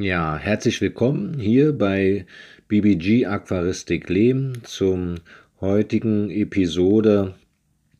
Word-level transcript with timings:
Ja, 0.00 0.38
herzlich 0.38 0.80
willkommen 0.80 1.38
hier 1.38 1.76
bei 1.76 2.24
BBG 2.68 3.26
Aquaristik 3.26 4.08
Lehm 4.08 4.54
zum 4.64 5.16
heutigen 5.60 6.30
Episode 6.30 7.34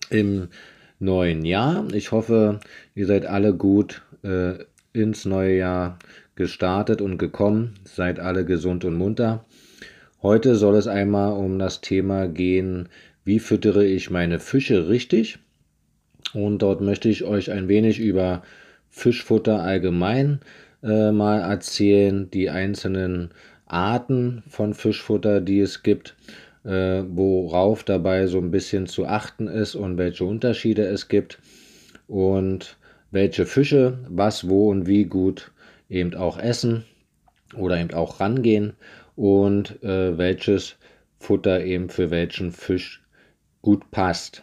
im 0.09 0.49
neuen 0.99 1.45
Jahr. 1.45 1.87
Ich 1.93 2.11
hoffe, 2.11 2.61
ihr 2.95 3.07
seid 3.07 3.27
alle 3.27 3.53
gut 3.53 4.01
äh, 4.23 4.55
ins 4.95 5.27
neue 5.27 5.59
Jahr 5.59 5.99
gestartet 6.37 7.03
und 7.03 7.19
gekommen, 7.19 7.75
seid 7.85 8.19
alle 8.19 8.47
gesund 8.47 8.87
und 8.87 8.95
munter. 8.95 9.45
Heute 10.23 10.55
soll 10.55 10.77
es 10.77 10.87
einmal 10.87 11.35
um 11.35 11.59
das 11.59 11.83
Thema 11.83 12.29
gehen, 12.29 12.89
wie 13.25 13.41
füttere 13.41 13.85
ich 13.85 14.09
meine 14.09 14.39
Fische 14.39 14.89
richtig? 14.89 15.39
Und 16.33 16.63
dort 16.63 16.81
möchte 16.81 17.11
ich 17.11 17.25
euch 17.25 17.51
ein 17.51 17.69
wenig 17.69 18.01
über 18.01 18.43
Fischfutter 18.89 19.61
allgemein 19.63 20.41
äh, 20.83 21.13
mal 21.13 21.41
erzählen, 21.41 22.31
die 22.31 22.51
einzelnen 22.51 23.31
Arten 23.67 24.43
von 24.49 24.75
Fischfutter, 24.75 25.41
die 25.41 25.61
es 25.61 25.83
gibt, 25.83 26.17
äh, 26.65 27.03
worauf 27.07 27.85
dabei 27.85 28.27
so 28.27 28.39
ein 28.39 28.51
bisschen 28.51 28.87
zu 28.87 29.07
achten 29.07 29.47
ist 29.47 29.75
und 29.75 29.99
welche 29.99 30.25
Unterschiede 30.25 30.85
es 30.85 31.09
gibt 31.09 31.39
und 32.09 32.77
welche 33.11 33.47
Fische 33.47 33.99
was, 34.09 34.49
wo 34.49 34.71
und 34.71 34.87
wie 34.87 35.05
gut 35.05 35.53
eben 35.89 36.15
auch 36.15 36.39
essen 36.39 36.85
oder 37.57 37.79
eben 37.81 37.93
auch 37.95 38.21
rangehen 38.21 38.75
und 39.17 39.83
äh, 39.83 40.17
welches 40.17 40.77
Futter 41.19 41.65
eben 41.65 41.89
für 41.91 42.11
welchen 42.11 42.53
Fisch 42.53 43.03
gut 43.63 43.91
passt. 43.91 44.43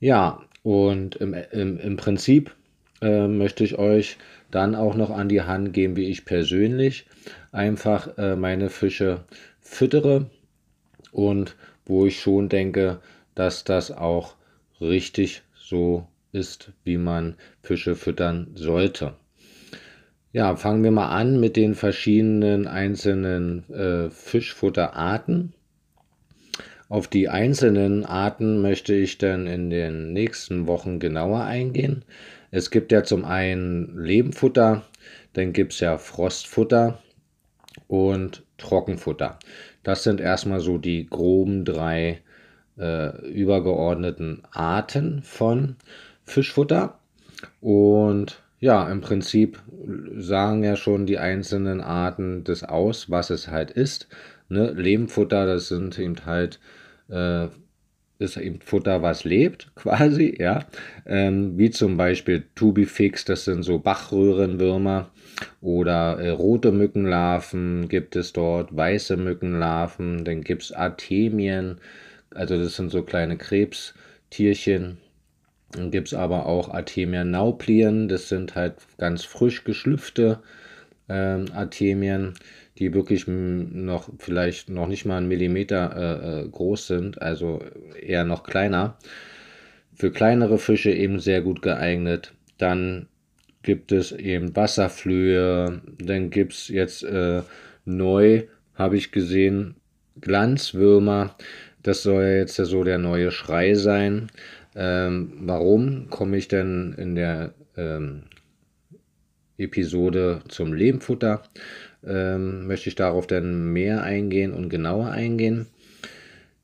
Ja, 0.00 0.40
und 0.62 1.16
im, 1.16 1.34
im, 1.52 1.78
im 1.78 1.96
Prinzip 1.96 2.54
äh, 3.00 3.26
möchte 3.26 3.64
ich 3.64 3.78
euch 3.78 4.16
dann 4.50 4.74
auch 4.74 4.94
noch 4.94 5.10
an 5.10 5.28
die 5.28 5.42
Hand 5.42 5.72
geben, 5.72 5.96
wie 5.96 6.08
ich 6.08 6.24
persönlich 6.24 7.06
einfach 7.52 8.16
äh, 8.18 8.36
meine 8.36 8.70
Fische 8.70 9.24
füttere 9.60 10.30
und 11.12 11.56
wo 11.84 12.06
ich 12.06 12.20
schon 12.20 12.48
denke, 12.48 13.00
dass 13.34 13.64
das 13.64 13.90
auch 13.90 14.34
richtig 14.80 15.42
so 15.54 16.06
ist, 16.32 16.72
wie 16.84 16.98
man 16.98 17.34
Fische 17.62 17.94
füttern 17.94 18.48
sollte. 18.54 19.14
Ja, 20.32 20.56
fangen 20.56 20.84
wir 20.84 20.90
mal 20.90 21.08
an 21.08 21.40
mit 21.40 21.56
den 21.56 21.74
verschiedenen 21.74 22.66
einzelnen 22.66 23.68
äh, 23.70 24.10
Fischfutterarten. 24.10 25.54
Auf 26.90 27.08
die 27.08 27.28
einzelnen 27.28 28.04
Arten 28.04 28.60
möchte 28.62 28.94
ich 28.94 29.18
dann 29.18 29.46
in 29.46 29.70
den 29.70 30.12
nächsten 30.12 30.66
Wochen 30.66 31.00
genauer 31.00 31.44
eingehen. 31.44 32.04
Es 32.50 32.70
gibt 32.70 32.92
ja 32.92 33.02
zum 33.02 33.24
einen 33.24 33.98
Lebenfutter, 33.98 34.82
dann 35.34 35.52
gibt 35.52 35.72
es 35.74 35.80
ja 35.80 35.98
Frostfutter 35.98 37.02
und 37.86 38.44
Trockenfutter. 38.56 39.38
Das 39.82 40.02
sind 40.02 40.20
erstmal 40.20 40.60
so 40.60 40.78
die 40.78 41.06
groben 41.06 41.64
drei 41.64 42.22
äh, 42.78 43.26
übergeordneten 43.28 44.42
Arten 44.50 45.22
von 45.22 45.76
Fischfutter. 46.24 46.98
Und 47.60 48.42
ja, 48.60 48.90
im 48.90 49.00
Prinzip 49.00 49.62
sagen 50.16 50.64
ja 50.64 50.76
schon 50.76 51.06
die 51.06 51.18
einzelnen 51.18 51.80
Arten 51.80 52.44
das 52.44 52.64
aus, 52.64 53.10
was 53.10 53.30
es 53.30 53.48
halt 53.48 53.70
ist. 53.70 54.08
Ne? 54.48 54.72
Lehmfutter, 54.72 55.46
das 55.46 55.68
sind 55.68 55.98
eben 55.98 56.26
halt 56.26 56.58
äh, 57.08 57.48
ist 58.18 58.36
eben 58.36 58.60
Futter, 58.60 59.02
was 59.02 59.24
lebt, 59.24 59.70
quasi, 59.76 60.36
ja. 60.38 60.64
Ähm, 61.06 61.56
wie 61.56 61.70
zum 61.70 61.96
Beispiel 61.96 62.44
Tubifix, 62.54 63.24
das 63.24 63.44
sind 63.44 63.62
so 63.62 63.78
Bachröhrenwürmer. 63.78 65.10
Oder 65.60 66.18
äh, 66.18 66.30
rote 66.30 66.72
Mückenlarven 66.72 67.88
gibt 67.88 68.16
es 68.16 68.32
dort, 68.32 68.76
weiße 68.76 69.16
Mückenlarven, 69.16 70.24
dann 70.24 70.42
gibt 70.42 70.64
es 70.64 70.72
Artemien, 70.72 71.80
also 72.34 72.58
das 72.58 72.74
sind 72.74 72.90
so 72.90 73.02
kleine 73.02 73.36
Krebstierchen. 73.36 74.98
Dann 75.72 75.90
gibt 75.92 76.08
es 76.08 76.14
aber 76.14 76.46
auch 76.46 76.70
Artemia 76.70 77.24
nauplien, 77.24 78.08
das 78.08 78.28
sind 78.28 78.56
halt 78.56 78.74
ganz 78.96 79.24
frisch 79.24 79.62
geschlüpfte 79.62 80.40
ähm, 81.08 81.46
Artemien 81.54 82.34
die 82.78 82.94
wirklich 82.94 83.26
noch 83.26 84.08
vielleicht 84.18 84.70
noch 84.70 84.86
nicht 84.86 85.04
mal 85.04 85.16
einen 85.16 85.28
Millimeter 85.28 85.96
äh, 85.96 86.40
äh, 86.42 86.48
groß 86.48 86.86
sind, 86.86 87.20
also 87.20 87.60
eher 88.00 88.24
noch 88.24 88.44
kleiner. 88.44 88.96
Für 89.94 90.12
kleinere 90.12 90.58
Fische 90.58 90.92
eben 90.92 91.18
sehr 91.18 91.42
gut 91.42 91.60
geeignet. 91.60 92.34
Dann 92.56 93.08
gibt 93.62 93.90
es 93.90 94.12
eben 94.12 94.54
Wasserflöhe, 94.54 95.82
dann 95.98 96.30
gibt 96.30 96.52
es 96.52 96.68
jetzt 96.68 97.02
äh, 97.02 97.42
neu, 97.84 98.44
habe 98.74 98.96
ich 98.96 99.10
gesehen, 99.10 99.74
Glanzwürmer. 100.20 101.34
Das 101.82 102.02
soll 102.02 102.22
ja 102.22 102.36
jetzt 102.36 102.56
so 102.56 102.84
der 102.84 102.98
neue 102.98 103.30
Schrei 103.30 103.74
sein. 103.74 104.28
Ähm, 104.76 105.32
warum 105.40 106.08
komme 106.10 106.36
ich 106.36 106.46
denn 106.46 106.94
in 106.96 107.16
der 107.16 107.54
ähm, 107.76 108.24
Episode 109.56 110.42
zum 110.48 110.72
Lehmfutter? 110.72 111.42
Ähm, 112.06 112.66
möchte 112.66 112.88
ich 112.88 112.94
darauf 112.94 113.26
dann 113.26 113.72
mehr 113.72 114.02
eingehen 114.02 114.52
und 114.52 114.68
genauer 114.68 115.10
eingehen. 115.10 115.66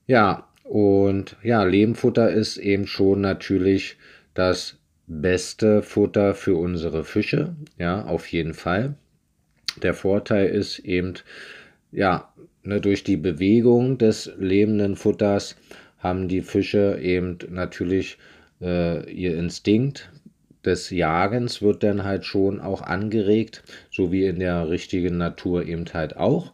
Ja, 0.06 0.48
und 0.64 1.36
ja, 1.42 1.62
Lehmfutter 1.64 2.30
ist 2.30 2.56
eben 2.56 2.86
schon 2.86 3.20
natürlich 3.20 3.96
das 4.34 4.78
beste 5.06 5.82
Futter 5.82 6.34
für 6.34 6.56
unsere 6.56 7.04
Fische, 7.04 7.54
ja, 7.78 8.04
auf 8.04 8.26
jeden 8.28 8.54
Fall. 8.54 8.94
Der 9.82 9.94
Vorteil 9.94 10.48
ist 10.48 10.78
eben, 10.80 11.14
ja, 11.92 12.32
ne, 12.62 12.80
durch 12.80 13.04
die 13.04 13.16
Bewegung 13.16 13.98
des 13.98 14.32
lebenden 14.38 14.96
Futters 14.96 15.56
haben 15.98 16.28
die 16.28 16.42
Fische 16.42 16.98
eben 17.00 17.38
natürlich 17.50 18.18
äh, 18.60 19.10
ihr 19.10 19.36
Instinkt 19.36 20.10
des 20.64 20.90
Jagens 20.90 21.62
wird 21.62 21.82
dann 21.82 22.04
halt 22.04 22.24
schon 22.24 22.60
auch 22.60 22.82
angeregt, 22.82 23.62
so 23.90 24.12
wie 24.12 24.24
in 24.26 24.38
der 24.40 24.68
richtigen 24.68 25.16
Natur 25.16 25.64
eben 25.64 25.84
halt 25.92 26.16
auch. 26.16 26.52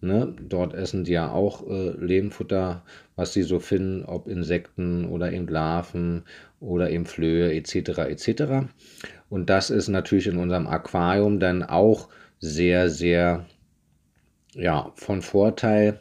Ne? 0.00 0.34
Dort 0.48 0.74
essen 0.74 1.04
die 1.04 1.12
ja 1.12 1.30
auch 1.30 1.68
äh, 1.68 1.90
Lehmfutter, 1.90 2.82
was 3.14 3.32
sie 3.32 3.42
so 3.42 3.60
finden, 3.60 4.04
ob 4.04 4.26
Insekten 4.26 5.04
oder 5.04 5.32
eben 5.32 5.46
Larven 5.46 6.24
oder 6.58 6.90
eben 6.90 7.06
Flöhe 7.06 7.54
etc. 7.54 7.98
etc. 7.98 8.66
Und 9.28 9.48
das 9.48 9.70
ist 9.70 9.88
natürlich 9.88 10.26
in 10.26 10.38
unserem 10.38 10.66
Aquarium 10.66 11.38
dann 11.38 11.62
auch 11.62 12.08
sehr, 12.40 12.90
sehr 12.90 13.46
ja, 14.54 14.92
von 14.96 15.22
Vorteil 15.22 15.98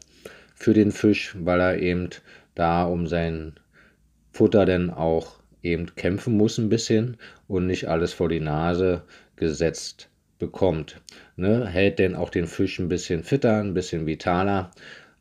für 0.55 0.73
den 0.73 0.91
Fisch, 0.91 1.35
weil 1.39 1.59
er 1.59 1.78
eben 1.78 2.09
da 2.55 2.83
um 2.83 3.07
sein 3.07 3.53
Futter 4.31 4.66
dann 4.66 4.89
auch 4.89 5.41
eben 5.63 5.95
kämpfen 5.95 6.38
muss 6.38 6.57
ein 6.57 6.69
bisschen 6.69 7.17
und 7.47 7.67
nicht 7.67 7.88
alles 7.88 8.13
vor 8.13 8.29
die 8.29 8.39
Nase 8.39 9.03
gesetzt 9.35 10.09
bekommt. 10.39 11.01
Ne? 11.35 11.67
Hält 11.67 11.99
denn 11.99 12.16
auch 12.16 12.29
den 12.29 12.47
Fisch 12.47 12.79
ein 12.79 12.89
bisschen 12.89 13.23
fitter, 13.23 13.59
ein 13.59 13.73
bisschen 13.73 14.05
vitaler. 14.05 14.72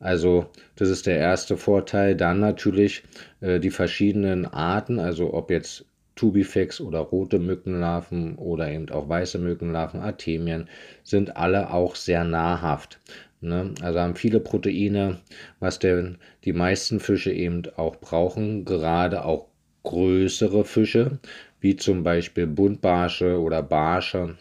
Also 0.00 0.46
das 0.76 0.88
ist 0.88 1.06
der 1.06 1.18
erste 1.18 1.56
Vorteil. 1.56 2.16
Dann 2.16 2.40
natürlich 2.40 3.02
äh, 3.40 3.60
die 3.60 3.70
verschiedenen 3.70 4.46
Arten, 4.46 4.98
also 4.98 5.34
ob 5.34 5.50
jetzt 5.50 5.84
Tubifex 6.16 6.80
oder 6.80 6.98
rote 6.98 7.38
Mückenlarven 7.38 8.34
oder 8.36 8.70
eben 8.70 8.90
auch 8.90 9.08
weiße 9.08 9.38
Mückenlarven, 9.38 10.00
Artemien, 10.00 10.68
sind 11.02 11.36
alle 11.36 11.72
auch 11.72 11.94
sehr 11.96 12.24
nahrhaft. 12.24 12.98
Ne? 13.40 13.74
Also 13.80 14.00
haben 14.00 14.16
viele 14.16 14.40
Proteine, 14.40 15.18
was 15.60 15.78
denn 15.78 16.18
die 16.44 16.52
meisten 16.52 17.00
Fische 17.00 17.32
eben 17.32 17.62
auch 17.76 17.96
brauchen, 17.96 18.64
gerade 18.64 19.24
auch 19.24 19.49
größere 19.82 20.64
Fische, 20.64 21.18
wie 21.60 21.76
zum 21.76 22.02
Beispiel 22.02 22.46
Buntbarsche 22.46 23.40
oder 23.40 23.62
Barsche, 23.62 24.36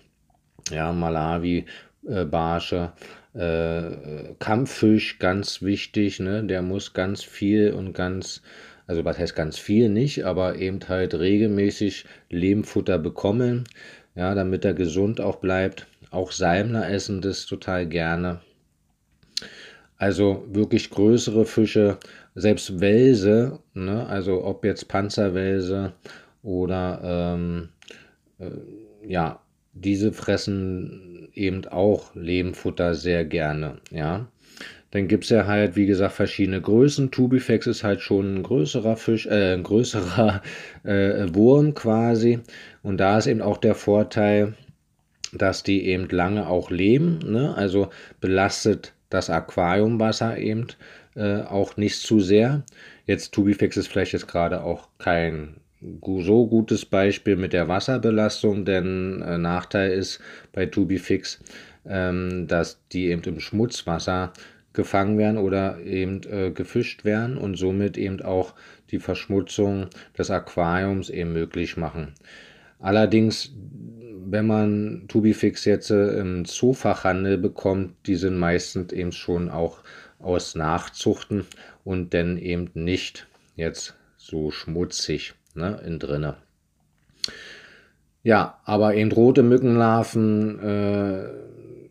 ja, 0.72 0.92
Malawi-Barsche, 0.94 2.92
äh, 3.36 3.88
äh, 3.88 4.36
Kampffisch, 4.40 5.20
ganz 5.20 5.62
wichtig, 5.62 6.20
ne? 6.20 6.44
der 6.44 6.62
muss 6.62 6.94
ganz 6.94 7.24
viel 7.24 7.74
und 7.74 7.94
ganz, 7.94 8.42
also 8.88 9.06
was 9.06 9.18
heißt 9.20 9.36
ganz 9.36 9.58
viel 9.58 9.90
nicht, 9.90 10.26
aber 10.26 10.56
eben 10.56 10.80
halt 10.88 11.14
regelmäßig 11.14 12.06
Lehmfutter 12.30 12.98
bekommen, 12.98 13.66
ja, 14.16 14.34
damit 14.34 14.66
er 14.66 14.74
gesund 14.74 15.22
auch 15.22 15.38
bleibt. 15.38 15.88
Auch 16.12 16.32
Salmler 16.32 16.90
essen 16.90 17.22
das 17.22 17.46
total 17.46 17.86
gerne. 17.86 18.42
Also 19.98 20.46
wirklich 20.50 20.90
größere 20.90 21.46
Fische, 21.46 21.98
selbst 22.36 22.80
Wälse, 22.80 23.60
ne, 23.74 24.06
also 24.08 24.44
ob 24.44 24.66
jetzt 24.66 24.88
Panzerwälse 24.88 25.94
oder 26.44 27.02
ähm, 27.04 27.70
äh, 28.40 28.52
ja, 29.08 29.42
diese 29.74 30.12
fressen 30.12 31.30
eben 31.34 31.66
auch 31.68 32.16
Lehmfutter 32.16 32.96
sehr 32.96 33.26
gerne, 33.26 33.78
ja. 33.92 34.28
Dann 34.92 35.08
gibt 35.08 35.26
es 35.26 35.30
ja 35.30 35.46
halt, 35.46 35.76
wie 35.76 35.86
gesagt, 35.86 36.14
verschiedene 36.14 36.62
Größen. 36.62 37.12
Tubifex 37.12 37.68
ist 37.68 37.84
halt 37.84 38.02
schon 38.02 38.38
ein 38.38 38.44
größerer 38.44 38.98
Fisch, 38.98 39.28
äh, 39.28 39.54
ein 39.54 39.62
größerer 39.62 40.42
äh, 40.84 41.28
Wurm 41.32 41.76
quasi. 41.76 42.40
Und 42.82 42.98
da 42.98 43.20
ist 43.20 43.28
eben 43.28 43.42
auch 43.42 43.58
der 43.58 43.76
Vorteil, 43.76 44.56
dass 45.32 45.62
die 45.62 45.86
eben 45.86 46.10
lange 46.10 46.48
auch 46.48 46.72
leben. 46.72 47.20
Ne? 47.20 47.54
Also 47.56 47.90
belastet 48.20 48.94
das 49.10 49.30
Aquariumwasser 49.30 50.38
eben 50.38 50.68
äh, 51.16 51.42
auch 51.42 51.78
nicht 51.78 52.00
zu 52.00 52.20
sehr. 52.20 52.64
Jetzt 53.06 53.34
Tubifix 53.34 53.78
ist 53.78 53.88
vielleicht 53.88 54.14
jetzt 54.14 54.28
gerade 54.28 54.64
auch 54.64 54.88
kein 54.98 55.56
so 56.04 56.48
gutes 56.48 56.86
Beispiel 56.86 57.36
mit 57.36 57.54
der 57.54 57.68
Wasserbelastung, 57.68 58.66
denn 58.66 59.22
äh, 59.22 59.38
Nachteil 59.38 59.92
ist 59.92 60.20
bei 60.52 60.66
Tubifix, 60.66 61.40
ähm, 61.86 62.48
dass 62.48 62.80
die 62.92 63.08
eben 63.08 63.24
im 63.24 63.40
Schmutzwasser 63.40 64.34
gefangen 64.74 65.18
werden 65.18 65.38
oder 65.38 65.80
eben 65.80 66.22
äh, 66.30 66.52
gefischt 66.52 67.06
werden 67.06 67.38
und 67.38 67.56
somit 67.56 67.98
eben 67.98 68.22
auch 68.22 68.54
die 68.92 69.00
Verschmutzung 69.00 69.88
des 70.18 70.30
Aquariums 70.30 71.10
eben 71.10 71.34
möglich 71.34 71.78
machen. 71.78 72.14
Allerdings, 72.80 73.52
wenn 74.26 74.48
man 74.48 75.06
Tubifix 75.08 75.66
jetzt 75.66 75.92
äh, 75.92 76.20
im 76.20 76.46
Zoofachhandel 76.46 77.38
bekommt, 77.38 77.96
die 78.06 78.16
sind 78.16 78.38
meistens 78.38 78.92
eben 78.94 79.12
schon 79.12 79.50
auch 79.50 79.80
aus 80.20 80.56
Nachzuchten 80.56 81.46
und 81.84 82.14
dann 82.14 82.38
eben 82.38 82.70
nicht 82.74 83.28
jetzt 83.56 83.96
so 84.18 84.52
schmutzig 84.52 85.34
ne, 85.56 85.82
in 85.86 86.00
drinne. 86.00 86.36
Ja, 88.24 88.60
aber 88.66 88.96
eben 88.96 89.12
rote 89.12 89.44
Mückenlarven, 89.44 90.60
äh, 90.60 91.30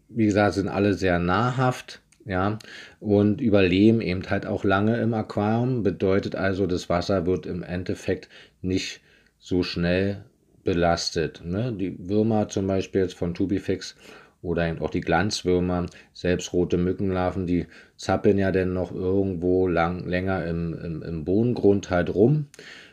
wie 0.08 0.26
gesagt, 0.26 0.54
sind 0.54 0.69
alle 0.69 0.94
sehr 0.94 1.19
nahrhaft, 1.19 2.00
ja, 2.26 2.58
und 3.00 3.40
überleben 3.40 4.02
eben 4.02 4.22
halt 4.28 4.44
auch 4.44 4.62
lange 4.62 5.00
im 5.00 5.14
Aquarium. 5.14 5.82
Bedeutet 5.82 6.36
also, 6.36 6.66
das 6.66 6.90
Wasser 6.90 7.25
wird 7.26 7.46
im 7.46 7.62
Endeffekt 7.62 8.28
nicht 8.60 9.00
so 9.38 9.62
schnell 9.62 10.25
belastet. 10.64 11.42
Ne? 11.44 11.72
Die 11.72 11.96
Würmer 12.08 12.48
zum 12.48 12.66
Beispiel 12.66 13.00
jetzt 13.00 13.14
von 13.14 13.32
Tubifix 13.32 13.96
oder 14.43 14.69
eben 14.69 14.81
auch 14.81 14.90
die 14.90 15.00
Glanzwürmer, 15.00 15.87
selbst 16.12 16.52
rote 16.52 16.76
Mückenlarven, 16.76 17.46
die 17.46 17.67
zappeln 17.96 18.38
ja 18.38 18.52
dann 18.52 18.73
noch 18.73 18.94
irgendwo 18.94 19.67
lang, 19.67 20.06
länger 20.06 20.46
im, 20.46 20.75
im, 20.75 21.02
im 21.02 21.25
Bodengrund 21.25 21.90
halt 21.90 22.14
rum. 22.14 22.46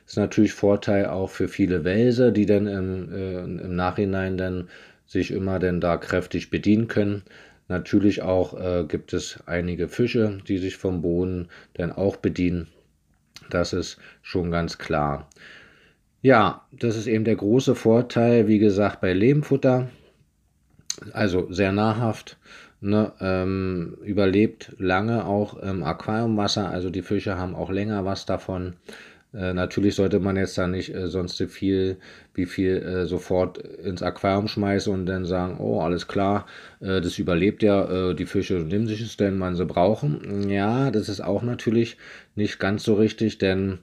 Ist 0.05 0.17
natürlich 0.17 0.53
Vorteil 0.53 1.07
auch 1.07 1.29
für 1.29 1.47
viele 1.47 1.83
Wälser, 1.83 2.31
die 2.31 2.45
dann 2.45 2.67
im, 2.67 3.13
äh, 3.13 3.39
im 3.43 3.75
Nachhinein 3.75 4.37
dann 4.37 4.69
sich 5.05 5.31
immer 5.31 5.59
dann 5.59 5.81
da 5.81 5.97
kräftig 5.97 6.49
bedienen 6.49 6.87
können. 6.87 7.23
Natürlich 7.67 8.21
auch 8.21 8.59
äh, 8.59 8.85
gibt 8.87 9.13
es 9.13 9.39
einige 9.45 9.87
Fische, 9.87 10.39
die 10.47 10.57
sich 10.57 10.77
vom 10.77 11.01
Boden 11.01 11.47
dann 11.73 11.91
auch 11.91 12.17
bedienen. 12.17 12.67
Das 13.49 13.73
ist 13.73 13.97
schon 14.21 14.51
ganz 14.51 14.77
klar. 14.77 15.29
Ja, 16.21 16.65
das 16.71 16.95
ist 16.95 17.07
eben 17.07 17.23
der 17.23 17.35
große 17.35 17.75
Vorteil, 17.75 18.47
wie 18.47 18.59
gesagt, 18.59 19.01
bei 19.01 19.13
Lehmfutter. 19.13 19.89
Also 21.13 21.51
sehr 21.51 21.71
nahrhaft, 21.71 22.37
ne, 22.81 23.11
ähm, 23.19 23.97
überlebt 24.03 24.73
lange 24.77 25.25
auch 25.25 25.57
im 25.57 25.83
Aquariumwasser. 25.83 26.69
Also 26.69 26.89
die 26.89 27.01
Fische 27.01 27.37
haben 27.37 27.55
auch 27.55 27.69
länger 27.69 28.05
was 28.05 28.25
davon. 28.25 28.73
Äh, 29.33 29.53
natürlich 29.53 29.95
sollte 29.95 30.19
man 30.19 30.37
jetzt 30.37 30.57
da 30.57 30.67
nicht 30.67 30.93
äh, 30.95 31.07
sonst 31.09 31.41
viel, 31.43 31.97
wie 32.33 32.45
viel 32.45 32.77
äh, 32.77 33.05
sofort 33.05 33.57
ins 33.57 34.01
Aquarium 34.01 34.47
schmeißen 34.47 34.93
und 34.93 35.05
dann 35.07 35.25
sagen, 35.25 35.57
oh, 35.59 35.81
alles 35.81 36.07
klar, 36.07 36.45
äh, 36.79 37.01
das 37.01 37.19
überlebt 37.19 37.61
ja, 37.61 38.11
äh, 38.11 38.15
die 38.15 38.25
Fische 38.25 38.53
nehmen 38.55 38.87
sich 38.87 39.01
es 39.01 39.17
denn, 39.17 39.39
wann 39.41 39.55
sie 39.55 39.65
brauchen. 39.65 40.49
Ja, 40.49 40.89
das 40.89 41.09
ist 41.09 41.21
auch 41.21 41.43
natürlich 41.43 41.97
nicht 42.35 42.59
ganz 42.59 42.83
so 42.83 42.93
richtig, 42.93 43.37
denn 43.37 43.79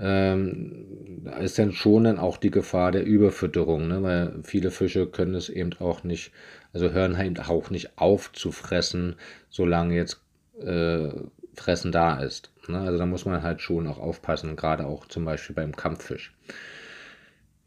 ähm, 0.00 1.22
ist 1.40 1.58
dann 1.58 1.72
schon 1.72 2.04
dann 2.04 2.18
auch 2.18 2.36
die 2.36 2.50
Gefahr 2.50 2.92
der 2.92 3.04
Überfütterung, 3.04 3.88
ne? 3.88 4.02
weil 4.02 4.40
viele 4.42 4.70
Fische 4.70 5.06
können 5.06 5.34
es 5.34 5.48
eben 5.48 5.72
auch 5.80 6.04
nicht, 6.04 6.32
also 6.72 6.90
hören 6.90 7.16
halt 7.16 7.48
auch 7.48 7.70
nicht 7.70 7.98
auf 7.98 8.32
zu 8.32 8.52
fressen, 8.52 9.16
solange 9.50 9.96
jetzt 9.96 10.20
äh, 10.60 11.08
Fressen 11.54 11.92
da 11.92 12.20
ist. 12.20 12.52
Ne? 12.68 12.80
Also 12.80 12.98
da 12.98 13.06
muss 13.06 13.24
man 13.24 13.42
halt 13.42 13.60
schon 13.60 13.86
auch 13.86 13.98
aufpassen, 13.98 14.56
gerade 14.56 14.86
auch 14.86 15.06
zum 15.06 15.24
Beispiel 15.24 15.56
beim 15.56 15.74
Kampffisch. 15.74 16.34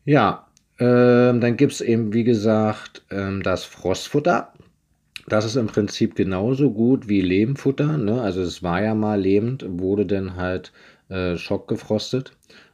Ja, 0.06 0.48
ähm, 0.80 1.42
dann 1.42 1.58
gibt 1.58 1.74
es 1.74 1.82
eben, 1.82 2.14
wie 2.14 2.24
gesagt, 2.24 3.04
ähm, 3.12 3.44
das 3.44 3.64
Frostfutter. 3.64 4.54
Das 5.28 5.46
ist 5.46 5.56
im 5.56 5.68
Prinzip 5.68 6.16
genauso 6.16 6.72
gut 6.72 7.08
wie 7.08 7.22
Lehmfutter. 7.22 7.98
Ne? 7.98 8.20
Also 8.22 8.42
es 8.42 8.64
war 8.64 8.82
ja 8.82 8.96
mal 8.96 9.22
lebend, 9.22 9.64
wurde 9.68 10.06
dann 10.06 10.36
halt 10.36 10.72
äh, 11.12 11.38
schockgefrostet. 11.38 12.32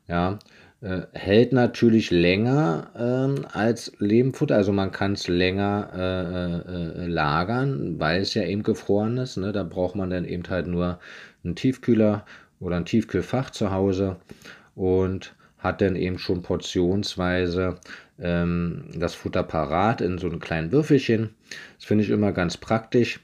Ja, 0.07 0.39
äh, 0.80 1.01
hält 1.13 1.54
natürlich 1.54 2.12
länger 2.12 2.92
ähm, 2.95 3.45
als 3.51 3.92
Lehmfutter, 3.98 4.56
also 4.56 4.72
man 4.72 4.92
kann 4.92 5.13
es 5.13 5.28
länger 5.28 5.89
äh, 5.95 7.04
äh, 7.04 7.07
lagern, 7.07 8.00
weil 8.00 8.22
es 8.22 8.36
ja 8.36 8.44
eben 8.44 8.62
gefroren 8.62 9.18
ist. 9.18 9.38
Ne? 9.38 9.51
Da 9.51 9.63
braucht 9.63 9.95
man 9.95 10.12
dann 10.12 10.24
eben 10.24 10.44
halt 10.48 10.68
nur 10.68 11.00
einen 11.44 11.56
Tiefkühler 11.56 12.25
oder 12.60 12.75
ein 12.75 12.86
Tiefkühlfach 12.86 13.50
zu 13.50 13.72
Hause 13.72 14.18
und 14.75 15.33
hat 15.57 15.81
dann 15.81 15.95
eben 15.95 16.19
schon 16.19 16.44
portionsweise 16.44 17.80
ähm, 18.19 18.86
das 18.95 19.16
Futter 19.16 19.42
parat 19.42 20.01
in 20.01 20.19
so 20.19 20.28
einem 20.28 20.40
kleinen 20.40 20.72
Würfelchen. 20.72 21.31
Das 21.78 21.86
finde 21.86 22.04
ich 22.04 22.12
immer 22.12 22.31
ganz 22.31 22.57
praktisch. 22.57 23.19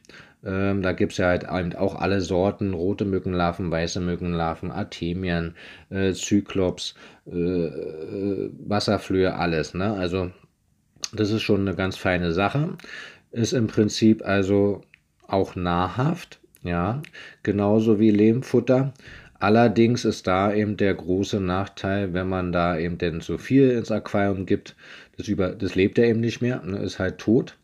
Ähm, 0.45 0.81
da 0.81 0.91
gibt 0.91 1.13
es 1.13 1.17
ja 1.17 1.27
halt 1.27 1.47
auch 1.47 1.95
alle 1.95 2.21
Sorten, 2.21 2.73
rote 2.73 3.05
Mückenlarven, 3.05 3.71
weiße 3.71 4.01
Mückenlarven, 4.01 4.71
Artemien, 4.71 5.55
äh, 5.89 6.13
Zyklops, 6.13 6.95
äh, 7.25 7.37
äh, 7.37 8.51
Wasserflöhe, 8.67 9.35
alles. 9.35 9.73
Ne? 9.73 9.93
Also 9.93 10.31
das 11.13 11.31
ist 11.31 11.43
schon 11.43 11.61
eine 11.61 11.75
ganz 11.75 11.95
feine 11.97 12.33
Sache. 12.33 12.77
Ist 13.31 13.53
im 13.53 13.67
Prinzip 13.67 14.25
also 14.25 14.81
auch 15.27 15.55
nahrhaft, 15.55 16.39
ja, 16.63 17.01
genauso 17.43 17.99
wie 17.99 18.11
Lehmfutter. 18.11 18.93
Allerdings 19.39 20.05
ist 20.05 20.27
da 20.27 20.53
eben 20.53 20.77
der 20.77 20.93
große 20.93 21.39
Nachteil, 21.39 22.13
wenn 22.13 22.29
man 22.29 22.51
da 22.51 22.77
eben 22.77 22.97
denn 22.97 23.21
zu 23.21 23.37
viel 23.37 23.71
ins 23.71 23.91
Aquarium 23.91 24.45
gibt, 24.45 24.75
das, 25.17 25.27
über, 25.27 25.49
das 25.49 25.75
lebt 25.75 25.97
er 25.97 26.05
eben 26.05 26.21
nicht 26.21 26.41
mehr, 26.41 26.61
ne, 26.63 26.77
ist 26.77 26.99
halt 26.99 27.17
tot 27.17 27.57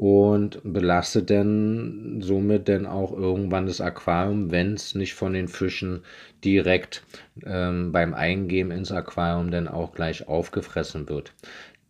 und 0.00 0.60
belastet 0.64 1.28
dann 1.28 2.22
somit 2.22 2.70
dann 2.70 2.86
auch 2.86 3.12
irgendwann 3.12 3.66
das 3.66 3.82
Aquarium, 3.82 4.50
wenn 4.50 4.72
es 4.72 4.94
nicht 4.94 5.12
von 5.12 5.34
den 5.34 5.46
Fischen 5.46 6.04
direkt 6.42 7.04
ähm, 7.44 7.92
beim 7.92 8.14
Eingeben 8.14 8.70
ins 8.70 8.92
Aquarium 8.92 9.50
dann 9.50 9.68
auch 9.68 9.92
gleich 9.92 10.26
aufgefressen 10.26 11.06
wird. 11.10 11.34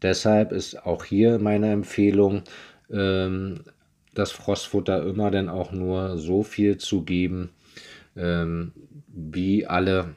Deshalb 0.02 0.50
ist 0.50 0.84
auch 0.84 1.04
hier 1.04 1.38
meine 1.38 1.70
Empfehlung, 1.70 2.42
ähm, 2.90 3.60
das 4.12 4.32
Frostfutter 4.32 5.06
immer 5.06 5.30
dann 5.30 5.48
auch 5.48 5.70
nur 5.70 6.18
so 6.18 6.42
viel 6.42 6.78
zu 6.78 7.02
geben, 7.02 7.50
ähm, 8.16 8.72
wie 9.06 9.68
alle 9.68 10.16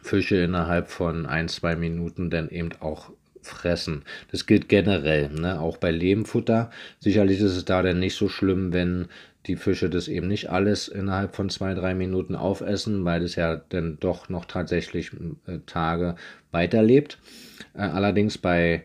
Fische 0.00 0.36
innerhalb 0.36 0.86
von 0.86 1.26
ein, 1.26 1.48
zwei 1.48 1.74
Minuten 1.74 2.30
dann 2.30 2.50
eben 2.50 2.70
auch 2.78 3.10
fressen. 3.46 4.04
Das 4.30 4.46
gilt 4.46 4.68
generell, 4.68 5.30
ne? 5.30 5.60
auch 5.60 5.76
bei 5.76 5.90
Lehmfutter. 5.90 6.70
Sicherlich 7.00 7.40
ist 7.40 7.56
es 7.56 7.64
da 7.64 7.82
dann 7.82 7.98
nicht 8.00 8.16
so 8.16 8.28
schlimm, 8.28 8.72
wenn 8.72 9.08
die 9.46 9.56
Fische 9.56 9.88
das 9.88 10.08
eben 10.08 10.26
nicht 10.26 10.50
alles 10.50 10.88
innerhalb 10.88 11.36
von 11.36 11.48
zwei, 11.48 11.74
drei 11.74 11.94
Minuten 11.94 12.34
aufessen, 12.34 13.04
weil 13.04 13.22
es 13.22 13.36
ja 13.36 13.56
dann 13.56 13.98
doch 14.00 14.28
noch 14.28 14.44
tatsächlich 14.44 15.12
äh, 15.46 15.58
Tage 15.66 16.16
weiterlebt. 16.50 17.18
Äh, 17.74 17.82
allerdings 17.82 18.38
bei 18.38 18.84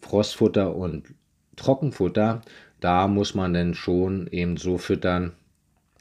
Frostfutter 0.00 0.74
und 0.74 1.04
Trockenfutter, 1.56 2.42
da 2.80 3.06
muss 3.06 3.34
man 3.34 3.54
dann 3.54 3.74
schon 3.74 4.26
eben 4.28 4.56
so 4.56 4.78
füttern, 4.78 5.32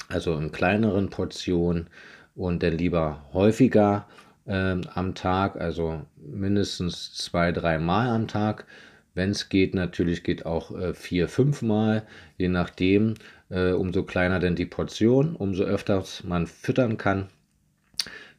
also 0.08 0.36
in 0.38 0.52
kleineren 0.52 1.10
Portionen 1.10 1.88
und 2.36 2.64
dann 2.64 2.78
lieber 2.78 3.26
häufiger 3.34 4.08
ähm, 4.50 4.82
am 4.94 5.16
Tag, 5.16 5.62
also 5.62 6.02
mindestens 6.18 7.14
zwei, 7.14 7.52
drei 7.52 7.78
Mal 7.78 8.10
am 8.10 8.28
Tag. 8.28 8.66
Wenn 9.14 9.30
es 9.30 9.48
geht, 9.48 9.76
natürlich 9.76 10.24
geht 10.24 10.46
auch 10.46 10.78
äh, 10.78 10.94
vier, 10.94 11.30
fünf 11.30 11.62
Mal, 11.62 12.06
je 12.38 12.50
nachdem. 12.50 13.14
Äh, 13.50 13.72
umso 13.72 14.04
kleiner 14.04 14.40
denn 14.40 14.56
die 14.56 14.66
Portion, 14.66 15.36
umso 15.36 15.64
öfter 15.64 16.04
man 16.24 16.48
füttern 16.48 16.98
kann. 16.98 17.28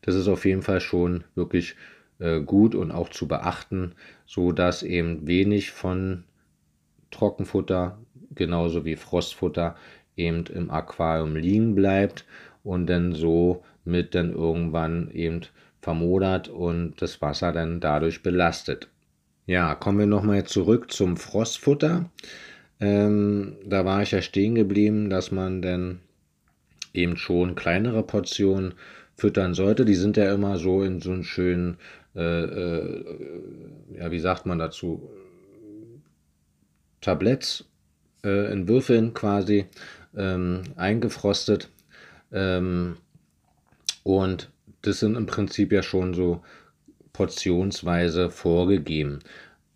Das 0.03 0.15
ist 0.15 0.29
auf 0.29 0.45
jeden 0.45 0.63
Fall 0.63 0.81
schon 0.81 1.25
wirklich 1.35 1.77
äh, 2.19 2.41
gut 2.41 2.75
und 2.75 2.91
auch 2.91 3.09
zu 3.09 3.27
beachten, 3.27 3.95
so 4.27 4.53
dass 4.53 4.83
eben 4.83 5.27
wenig 5.27 5.71
von 5.73 6.25
Trockenfutter 7.11 7.99
genauso 8.35 8.85
wie 8.85 8.97
Frostfutter 8.97 9.77
eben 10.17 10.47
im 10.47 10.71
Aquarium 10.71 11.35
liegen 11.37 11.75
bleibt 11.75 12.25
und 12.63 12.87
dann 12.87 13.13
so 13.13 13.65
mit 13.85 14.15
dann 14.15 14.33
irgendwann 14.33 15.11
eben 15.11 15.41
vermodert 15.81 16.49
und 16.49 17.01
das 17.01 17.21
Wasser 17.23 17.53
dann 17.53 17.81
dadurch 17.81 18.23
belastet. 18.23 18.89
Ja, 19.47 19.75
kommen 19.75 19.99
wir 19.99 20.07
nochmal 20.07 20.45
zurück 20.45 20.93
zum 20.93 21.17
Frostfutter. 21.17 22.11
Ähm, 22.79 23.57
da 23.65 23.85
war 23.85 24.03
ich 24.03 24.13
ja 24.13 24.23
stehen 24.23 24.55
geblieben, 24.55 25.11
dass 25.11 25.31
man 25.31 25.61
dann 25.63 26.01
eben 26.95 27.17
schon 27.17 27.55
kleinere 27.55 28.03
Portionen 28.03 28.75
füttern 29.17 29.55
sollte. 29.55 29.85
Die 29.85 29.95
sind 29.95 30.17
ja 30.17 30.33
immer 30.33 30.57
so 30.59 30.83
in 30.83 31.01
so 31.01 31.13
einen 31.13 31.25
schönen, 31.25 31.79
äh, 32.15 32.45
äh, 32.45 33.05
ja, 33.99 34.11
wie 34.11 34.21
sagt 34.21 34.47
man 34.47 34.59
dazu, 34.59 35.11
Tabletts 37.01 37.65
äh, 38.25 38.53
in 38.53 38.69
Würfeln 38.69 39.15
quasi 39.15 39.67
ähm, 40.17 40.63
eingefrostet. 40.77 41.71
Ähm, 42.33 42.97
und 44.03 44.51
das 44.83 45.01
sind 45.01 45.17
im 45.17 45.27
Prinzip 45.27 45.73
ja 45.73 45.83
schon 45.83 46.15
so 46.15 46.43
portionsweise 47.13 48.31
vorgegeben. 48.31 49.21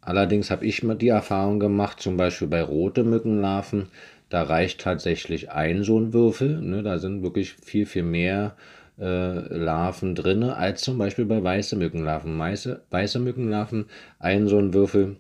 Allerdings 0.01 0.51
habe 0.51 0.67
ich 0.67 0.83
mal 0.83 0.97
die 0.97 1.09
Erfahrung 1.09 1.61
gemacht, 1.61 2.01
zum 2.01 2.17
Beispiel 2.17 2.49
bei 2.49 2.63
rote 2.63 3.05
Mückenlarven, 3.05 3.89
da 4.29 4.43
reicht 4.43 4.81
tatsächlich 4.81 5.51
ein 5.51 5.85
so 5.85 5.99
ein 5.99 6.13
Würfel. 6.13 6.61
Ne? 6.61 6.83
Da 6.83 6.99
sind 6.99 7.23
wirklich 7.23 7.53
viel, 7.53 7.87
viel 7.87 8.03
mehr 8.03 8.57
äh, 8.99 9.55
Larven 9.55 10.15
drin, 10.15 10.43
als 10.43 10.83
zum 10.83 10.99
Beispiel 10.99 11.25
bei 11.25 11.43
weiße 11.43 11.77
Mückenlarven. 11.77 12.39
Weiße, 12.39 12.83
weiße 12.91 13.19
Mückenlarven, 13.19 13.87
ein 14.19 14.49
so 14.49 14.59
ein 14.59 14.75
Würfel, 14.75 15.17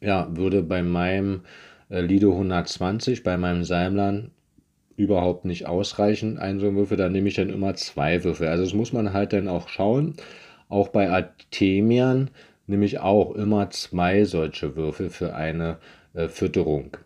ja, 0.00 0.28
würde 0.36 0.62
bei 0.62 0.82
meinem 0.82 1.42
äh, 1.88 2.00
Lido 2.00 2.32
120, 2.32 3.22
bei 3.22 3.36
meinem 3.36 3.64
Salmlern 3.64 4.30
überhaupt 4.96 5.44
nicht 5.44 5.66
ausreichen, 5.66 6.38
Würfel. 6.76 6.96
Da 6.96 7.08
nehme 7.08 7.28
ich 7.28 7.34
dann 7.34 7.50
immer 7.50 7.74
zwei 7.74 8.24
Würfel. 8.24 8.48
Also 8.48 8.64
das 8.64 8.74
muss 8.74 8.92
man 8.92 9.12
halt 9.12 9.32
dann 9.32 9.48
auch 9.48 9.68
schauen. 9.68 10.14
Auch 10.68 10.88
bei 10.88 11.10
Artemian 11.10 12.30
nehme 12.66 12.84
ich 12.84 12.98
auch 12.98 13.34
immer 13.34 13.70
zwei 13.70 14.24
solche 14.24 14.76
Würfel 14.76 15.10
für 15.10 15.34
eine 15.34 15.78
äh, 16.14 16.28
Fütterung. 16.28 16.96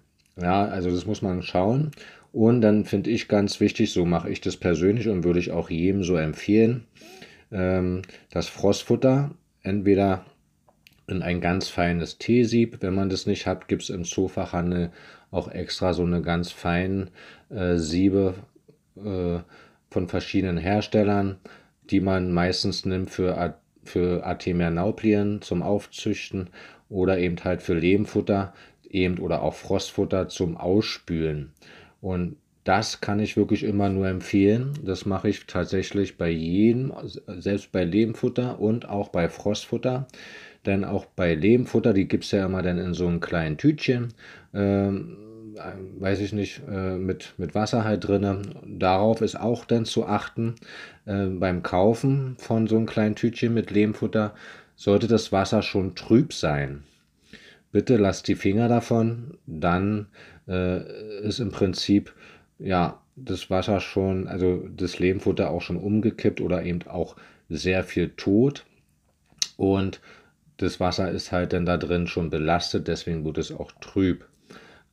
Ja, 0.40 0.64
also 0.64 0.90
das 0.90 1.06
muss 1.06 1.22
man 1.22 1.42
schauen. 1.42 1.90
Und 2.32 2.60
dann 2.60 2.84
finde 2.84 3.10
ich 3.10 3.28
ganz 3.28 3.60
wichtig, 3.60 3.92
so 3.92 4.04
mache 4.04 4.30
ich 4.30 4.40
das 4.40 4.56
persönlich 4.56 5.08
und 5.08 5.24
würde 5.24 5.40
ich 5.40 5.50
auch 5.50 5.68
jedem 5.68 6.04
so 6.04 6.16
empfehlen, 6.16 6.84
ähm, 7.50 8.02
das 8.30 8.48
Frostfutter 8.48 9.32
entweder 9.62 10.24
in 11.10 11.22
ein 11.22 11.40
ganz 11.40 11.68
feines 11.68 12.18
Teesieb. 12.18 12.78
Wenn 12.80 12.94
man 12.94 13.10
das 13.10 13.26
nicht 13.26 13.46
hat, 13.46 13.68
gibt 13.68 13.82
es 13.82 13.90
im 13.90 14.04
Zoofachhandel 14.04 14.90
auch 15.30 15.48
extra 15.48 15.92
so 15.92 16.02
eine 16.02 16.22
ganz 16.22 16.50
feinen 16.50 17.10
äh, 17.50 17.76
Siebe 17.76 18.34
äh, 18.96 19.38
von 19.90 20.08
verschiedenen 20.08 20.58
Herstellern, 20.58 21.38
die 21.90 22.00
man 22.00 22.32
meistens 22.32 22.84
nimmt 22.84 23.10
für, 23.10 23.58
für 23.84 24.24
Artemia 24.24 24.70
nauplien 24.70 25.42
zum 25.42 25.62
Aufzüchten 25.62 26.50
oder 26.88 27.18
eben 27.18 27.36
halt 27.42 27.62
für 27.62 27.74
Lehmfutter 27.74 28.52
eben 28.88 29.18
oder 29.18 29.42
auch 29.42 29.54
Frostfutter 29.54 30.28
zum 30.28 30.56
Ausspülen. 30.56 31.52
Und 32.00 32.36
das 32.64 33.00
kann 33.00 33.20
ich 33.20 33.36
wirklich 33.36 33.64
immer 33.64 33.88
nur 33.88 34.08
empfehlen. 34.08 34.72
Das 34.84 35.06
mache 35.06 35.28
ich 35.28 35.46
tatsächlich 35.46 36.18
bei 36.18 36.28
jedem, 36.28 36.92
selbst 37.38 37.72
bei 37.72 37.84
Lehmfutter 37.84 38.60
und 38.60 38.88
auch 38.88 39.08
bei 39.08 39.28
Frostfutter. 39.28 40.06
Denn 40.66 40.84
auch 40.84 41.06
bei 41.06 41.34
Lehmfutter, 41.34 41.94
die 41.94 42.06
gibt 42.06 42.24
es 42.24 42.32
ja 42.32 42.44
immer 42.44 42.62
dann 42.62 42.78
in 42.78 42.92
so 42.92 43.06
einem 43.06 43.20
kleinen 43.20 43.56
Tütchen, 43.56 44.08
ähm, 44.52 45.16
weiß 45.98 46.20
ich 46.20 46.32
nicht, 46.34 46.60
äh, 46.70 46.96
mit, 46.96 47.34
mit 47.38 47.54
Wasser 47.54 47.84
halt 47.84 48.06
drin. 48.06 48.42
Darauf 48.66 49.22
ist 49.22 49.40
auch 49.40 49.64
dann 49.64 49.86
zu 49.86 50.06
achten, 50.06 50.56
äh, 51.06 51.26
beim 51.26 51.62
Kaufen 51.62 52.36
von 52.38 52.66
so 52.66 52.76
einem 52.76 52.86
kleinen 52.86 53.14
Tütchen 53.14 53.54
mit 53.54 53.70
Lehmfutter 53.70 54.34
sollte 54.76 55.06
das 55.06 55.32
Wasser 55.32 55.62
schon 55.62 55.94
trüb 55.94 56.32
sein. 56.34 56.84
Bitte 57.72 57.96
lasst 57.96 58.28
die 58.28 58.34
Finger 58.34 58.68
davon, 58.68 59.38
dann 59.46 60.08
äh, 60.48 61.22
ist 61.22 61.38
im 61.38 61.52
Prinzip 61.52 62.12
ja 62.60 63.00
das 63.16 63.50
Wasser 63.50 63.80
schon, 63.80 64.28
also 64.28 64.68
das 64.74 64.98
Lehmfutter 64.98 65.50
auch 65.50 65.62
schon 65.62 65.76
umgekippt 65.76 66.40
oder 66.40 66.62
eben 66.62 66.86
auch 66.86 67.16
sehr 67.48 67.84
viel 67.84 68.10
tot. 68.10 68.64
Und 69.56 70.00
das 70.56 70.80
Wasser 70.80 71.10
ist 71.10 71.32
halt 71.32 71.52
dann 71.52 71.66
da 71.66 71.76
drin 71.76 72.06
schon 72.06 72.30
belastet, 72.30 72.88
deswegen 72.88 73.24
wird 73.24 73.38
es 73.38 73.52
auch 73.52 73.72
trüb. 73.80 74.26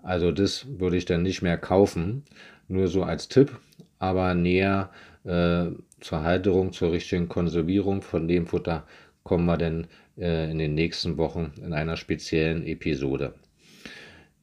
Also 0.04 0.32
das 0.32 0.66
würde 0.80 0.98
ich 0.98 1.06
dann 1.06 1.24
nicht 1.24 1.42
mehr 1.42 1.58
kaufen, 1.58 2.24
nur 2.68 2.88
so 2.88 3.04
als 3.04 3.28
Tipp, 3.28 3.58
aber 4.00 4.34
näher 4.34 4.90
äh, 5.24 5.68
zur 6.00 6.24
Halterung, 6.24 6.72
zur 6.74 6.92
richtigen 6.92 7.28
Konservierung 7.28 8.02
von 8.02 8.28
Lehmfutter 8.28 8.86
kommen 9.24 9.46
wir 9.46 9.58
dann 9.58 9.88
äh, 10.18 10.50
in 10.50 10.58
den 10.58 10.74
nächsten 10.74 11.18
Wochen 11.18 11.52
in 11.62 11.74
einer 11.74 11.98
speziellen 11.98 12.66
Episode. 12.66 13.34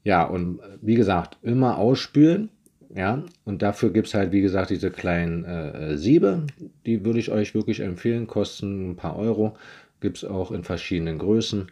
Ja, 0.03 0.25
und 0.25 0.61
wie 0.83 0.97
gesagt, 0.97 1.39
immer 1.43 1.79
ausspülen. 1.79 2.51
Ja, 2.95 3.25
und 3.45 3.63
dafür 3.63 3.93
gibt 3.93 4.07
es 4.07 4.15
halt, 4.15 4.31
wie 4.31 4.41
gesagt, 4.41 4.71
diese 4.71 4.91
kleinen 4.91 5.45
äh, 5.45 5.99
Siebe. 5.99 6.47
Die 6.87 7.05
würde 7.05 7.19
ich 7.19 7.31
euch 7.33 7.53
wirklich 7.53 7.81
empfehlen, 7.81 8.29
kosten 8.29 8.91
ein 8.91 8.97
paar 8.97 9.17
Euro. 9.17 9.57
Gibt 10.01 10.19
es 10.19 10.25
auch 10.25 10.53
in 10.53 10.63
verschiedenen 10.63 11.19
Größen. 11.19 11.67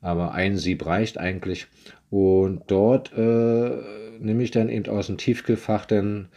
Aber 0.00 0.32
ein 0.32 0.56
Sieb 0.56 0.84
reicht 0.84 1.16
eigentlich. 1.16 1.68
Und 2.10 2.62
dort 2.66 3.12
äh, 3.16 3.70
nehme 4.18 4.42
ich 4.42 4.50
dann 4.50 4.68
eben 4.68 4.88
aus 4.92 5.06
dem 5.06 5.16
Tiefkühlfach 5.16 5.86
dann 5.86 6.28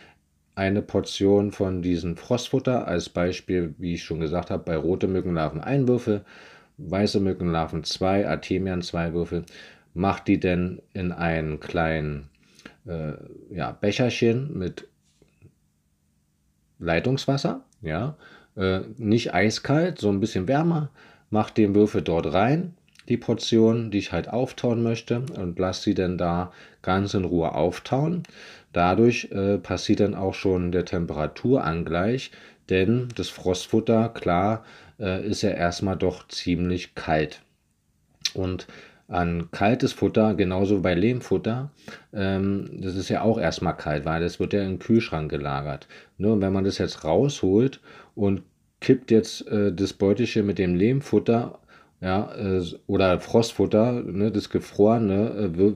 eine 0.53 0.83
Portion 0.83 1.51
von 1.51 1.81
diesem 1.81 2.15
Frostfutter. 2.15 2.87
Als 2.87 3.09
Beispiel, 3.09 3.73
wie 3.79 3.95
ich 3.95 4.03
schon 4.03 4.19
gesagt 4.19 4.51
habe, 4.51 4.63
bei 4.63 4.77
rote 4.77 5.07
Mückenlarven 5.07 5.61
ein 5.61 5.87
Würfel, 5.87 6.23
weiße 6.77 7.19
Mückenlarven 7.19 7.83
zwei, 7.83 8.27
Artemian 8.27 8.83
zwei 8.83 9.13
Würfel 9.13 9.45
macht 9.95 10.27
die 10.27 10.39
denn 10.39 10.79
in 10.93 11.11
einen 11.11 11.59
kleinen 11.59 12.29
äh, 12.87 13.13
ja, 13.49 13.71
Becherchen 13.71 14.57
mit 14.57 14.87
Leitungswasser, 16.79 17.61
ja, 17.81 18.15
äh, 18.55 18.81
nicht 18.97 19.33
eiskalt, 19.33 19.99
so 19.99 20.09
ein 20.09 20.19
bisschen 20.19 20.47
wärmer, 20.47 20.89
macht 21.29 21.57
den 21.57 21.75
Würfel 21.75 22.01
dort 22.01 22.33
rein, 22.33 22.75
die 23.09 23.17
Portion, 23.17 23.91
die 23.91 23.99
ich 23.99 24.11
halt 24.11 24.29
auftauen 24.29 24.83
möchte 24.83 25.21
und 25.37 25.57
lasse 25.59 25.83
sie 25.83 25.93
dann 25.93 26.17
da 26.17 26.51
ganz 26.81 27.13
in 27.13 27.25
Ruhe 27.25 27.53
auftauen. 27.53 28.23
Dadurch 28.73 29.31
äh, 29.31 29.57
passiert 29.57 30.01
dann 30.01 30.15
auch 30.15 30.33
schon 30.33 30.71
der 30.71 30.85
Temperaturangleich, 30.85 32.31
denn 32.69 33.07
das 33.15 33.29
Frostfutter, 33.29 34.09
klar, 34.09 34.65
äh, 34.99 35.25
ist 35.25 35.41
ja 35.41 35.51
erstmal 35.51 35.95
doch 35.95 36.27
ziemlich 36.27 36.95
kalt. 36.95 37.41
Und 38.33 38.67
an 39.07 39.49
kaltes 39.51 39.93
Futter, 39.93 40.33
genauso 40.35 40.81
bei 40.81 40.93
Lehmfutter, 40.93 41.71
ähm, 42.13 42.81
das 42.81 42.95
ist 42.95 43.09
ja 43.09 43.21
auch 43.21 43.39
erstmal 43.39 43.77
kalt, 43.77 44.05
weil 44.05 44.21
das 44.21 44.39
wird 44.39 44.53
ja 44.53 44.63
im 44.63 44.79
Kühlschrank 44.79 45.31
gelagert. 45.31 45.87
Ne? 46.17 46.31
Und 46.33 46.41
wenn 46.41 46.53
man 46.53 46.65
das 46.65 46.77
jetzt 46.77 47.03
rausholt 47.03 47.79
und 48.15 48.43
kippt 48.81 49.11
jetzt 49.11 49.47
äh, 49.47 49.73
das 49.73 49.93
Beutelchen 49.93 50.45
mit 50.45 50.59
dem 50.59 50.75
Lehmfutter 50.75 51.59
ja, 52.01 52.31
äh, 52.35 52.61
oder 52.85 53.19
Frostfutter, 53.19 54.03
ne, 54.03 54.31
das 54.31 54.49
Gefrorene, 54.49 55.51
äh, 55.55 55.73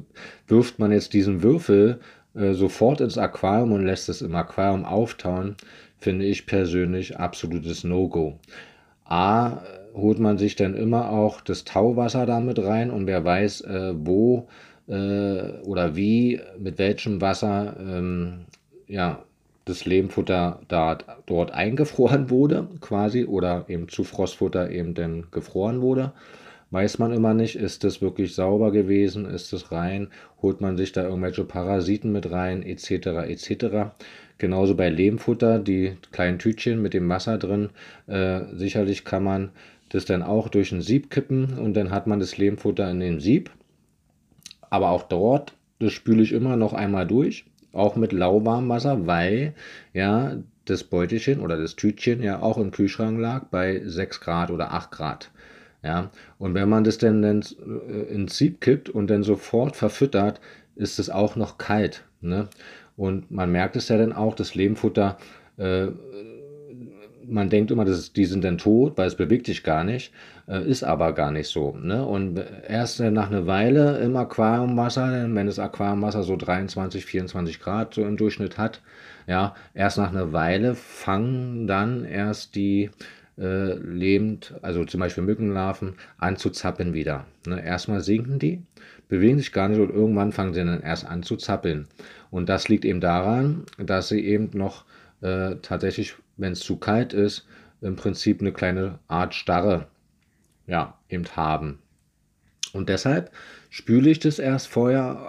wirft 0.48 0.80
man 0.80 0.92
jetzt 0.92 1.14
diesen 1.14 1.42
Würfel 1.42 2.00
äh, 2.36 2.54
sofort 2.54 3.02
ins 3.02 3.18
Aquarium 3.18 3.72
und 3.72 3.86
lässt 3.86 4.10
es 4.10 4.22
im 4.22 4.36
Aquarium 4.36 4.86
auftauen, 4.86 5.56
finde 5.98 6.26
ich 6.26 6.46
persönlich 6.46 7.18
absolutes 7.18 7.84
No-Go. 7.84 8.40
A, 9.06 9.62
holt 9.94 10.20
man 10.20 10.38
sich 10.38 10.56
dann 10.56 10.76
immer 10.76 11.10
auch 11.10 11.42
das 11.42 11.64
Tauwasser 11.64 12.26
damit 12.26 12.60
rein 12.60 12.92
und 12.92 13.08
wer 13.08 13.24
weiß, 13.24 13.62
äh, 13.62 13.94
wo 13.96 14.48
äh, 14.88 15.60
oder 15.64 15.96
wie, 15.96 16.42
mit 16.60 16.78
welchem 16.78 17.22
Wasser 17.22 17.76
ähm, 17.80 18.46
ja, 18.88 19.24
das 19.66 19.86
Lehmfutter 19.86 20.60
da, 20.68 20.98
dort 21.26 21.52
eingefroren 21.52 22.30
wurde, 22.30 22.68
quasi, 22.82 23.26
oder 23.26 23.66
eben 23.68 23.88
zu 23.88 24.04
Frostfutter 24.04 24.70
eben 24.72 24.94
dann 24.94 25.28
gefroren 25.32 25.82
wurde. 25.82 26.14
Weiß 26.72 27.00
man 27.00 27.12
immer 27.12 27.34
nicht, 27.34 27.58
ist 27.58 27.84
das 27.84 28.02
wirklich 28.02 28.34
sauber 28.34 28.72
gewesen, 28.72 29.26
ist 29.26 29.52
es 29.52 29.72
rein, 29.72 30.08
holt 30.42 30.62
man 30.62 30.78
sich 30.78 30.94
da 30.94 31.04
irgendwelche 31.04 31.44
Parasiten 31.44 32.12
mit 32.14 32.32
rein, 32.32 32.64
etc. 32.64 33.08
etc. 33.28 33.92
Genauso 34.38 34.76
bei 34.76 34.90
Lehmfutter, 34.90 35.60
die 35.60 35.98
kleinen 36.12 36.40
Tütchen 36.40 36.82
mit 36.82 36.94
dem 36.94 37.08
Wasser 37.10 37.38
drin. 37.38 37.70
Äh, 38.08 38.42
sicherlich 38.54 39.04
kann 39.04 39.24
man 39.24 39.52
das 39.92 40.06
dann 40.06 40.24
auch 40.24 40.50
durch 40.50 40.72
ein 40.72 40.82
Sieb 40.82 41.10
kippen 41.10 41.58
und 41.58 41.74
dann 41.76 41.92
hat 41.92 42.08
man 42.08 42.20
das 42.20 42.38
Lehmfutter 42.38 42.90
in 42.90 43.00
dem 43.00 43.20
Sieb. 43.20 43.52
Aber 44.70 44.90
auch 44.90 45.04
dort, 45.04 45.54
das 45.80 45.92
spüle 45.92 46.24
ich 46.24 46.32
immer 46.32 46.56
noch 46.56 46.74
einmal 46.74 47.06
durch, 47.06 47.46
auch 47.74 47.96
mit 47.96 48.14
lauwarmem 48.14 48.70
Wasser, 48.70 49.06
weil 49.06 49.54
ja 49.94 50.38
das 50.66 50.84
Beutelchen 50.84 51.42
oder 51.42 51.58
das 51.58 51.76
Tütchen 51.76 52.24
ja 52.24 52.42
auch 52.42 52.58
im 52.58 52.72
Kühlschrank 52.72 53.20
lag 53.20 53.46
bei 53.46 53.82
6 53.84 54.22
Grad 54.22 54.52
oder 54.52 54.72
8 54.72 54.92
Grad. 54.92 55.32
Ja, 55.84 56.12
und 56.38 56.54
wenn 56.54 56.70
man 56.70 56.84
das 56.84 57.00
dann, 57.00 57.24
äh, 57.24 58.02
ins 58.14 58.38
Sieb 58.38 58.62
kippt 58.62 58.90
und 58.90 59.10
dann 59.10 59.24
sofort 59.24 59.76
verfüttert, 59.76 60.40
ist 60.76 61.00
es 61.00 61.10
auch 61.10 61.36
noch 61.36 61.58
kalt. 61.58 62.04
Ne? 62.22 62.48
Und 62.96 63.32
man 63.32 63.52
merkt 63.52 63.76
es 63.76 63.90
ja 63.90 63.98
dann 63.98 64.14
auch, 64.14 64.36
das 64.36 64.54
Lehmfutter 64.54 65.18
äh, 65.58 65.88
man 67.28 67.50
denkt 67.50 67.72
immer, 67.72 67.86
dass 67.86 68.14
die 68.14 68.26
sind 68.26 68.44
dann 68.44 68.58
tot, 68.58 68.98
weil 68.98 69.08
es 69.08 69.16
bewegt 69.16 69.46
sich 69.46 69.64
gar 69.64 69.84
nicht, 69.84 70.14
äh, 70.48 70.64
ist 70.68 70.84
aber 70.84 71.14
gar 71.14 71.32
nicht 71.32 71.48
so. 71.48 71.76
Ne? 71.76 72.06
Und 72.06 72.40
erst 72.68 73.00
nach 73.00 73.30
einer 73.30 73.48
Weile 73.48 74.00
im 74.00 74.16
Aquariumwasser, 74.16 75.28
wenn 75.34 75.48
das 75.48 75.60
Aquariumwasser 75.60 76.24
so 76.24 76.36
23, 76.36 77.06
24 77.06 77.60
Grad 77.60 77.94
so 77.94 78.04
im 78.04 78.18
Durchschnitt 78.18 78.58
hat, 78.58 78.82
ja, 79.28 79.56
erst 79.74 79.98
nach 79.98 80.10
einer 80.10 80.34
Weile 80.34 80.76
fangen 80.76 81.68
dann 81.68 82.06
erst 82.06 82.56
die 82.56 82.90
äh, 83.38 83.74
lebend, 83.74 84.54
also 84.62 84.86
zum 84.86 85.00
Beispiel 85.00 85.24
Mückenlarven, 85.24 85.96
anzuzappeln 86.18 86.94
wieder. 86.94 87.26
Ne? 87.48 87.64
Erstmal 87.64 88.02
sinken 88.02 88.40
die, 88.40 88.62
bewegen 89.08 89.38
sich 89.38 89.52
gar 89.52 89.68
nicht 89.70 89.80
und 89.80 89.90
irgendwann 89.90 90.32
fangen 90.32 90.54
sie 90.54 90.64
dann 90.64 90.82
erst 90.82 91.06
an 91.06 91.24
zu 91.24 91.38
zappeln. 91.38 91.88
Und 92.30 92.50
das 92.50 92.70
liegt 92.70 92.86
eben 92.86 93.02
daran, 93.02 93.64
dass 93.78 94.10
sie 94.10 94.26
eben 94.26 94.50
noch 94.54 94.86
äh, 95.22 95.56
tatsächlich, 95.62 96.16
wenn 96.42 96.54
es 96.54 96.60
zu 96.60 96.78
kalt 96.78 97.14
ist, 97.14 97.46
im 97.82 97.96
Prinzip 97.96 98.42
eine 98.42 98.52
kleine 98.52 99.00
Art 99.08 99.34
Starre 99.34 99.88
ja, 100.68 100.98
eben 101.10 101.26
haben. 101.36 101.80
Und 102.74 102.90
deshalb 102.90 103.32
spüle 103.70 104.10
ich 104.10 104.20
das 104.20 104.40
erst 104.40 104.68
vorher, 104.68 105.20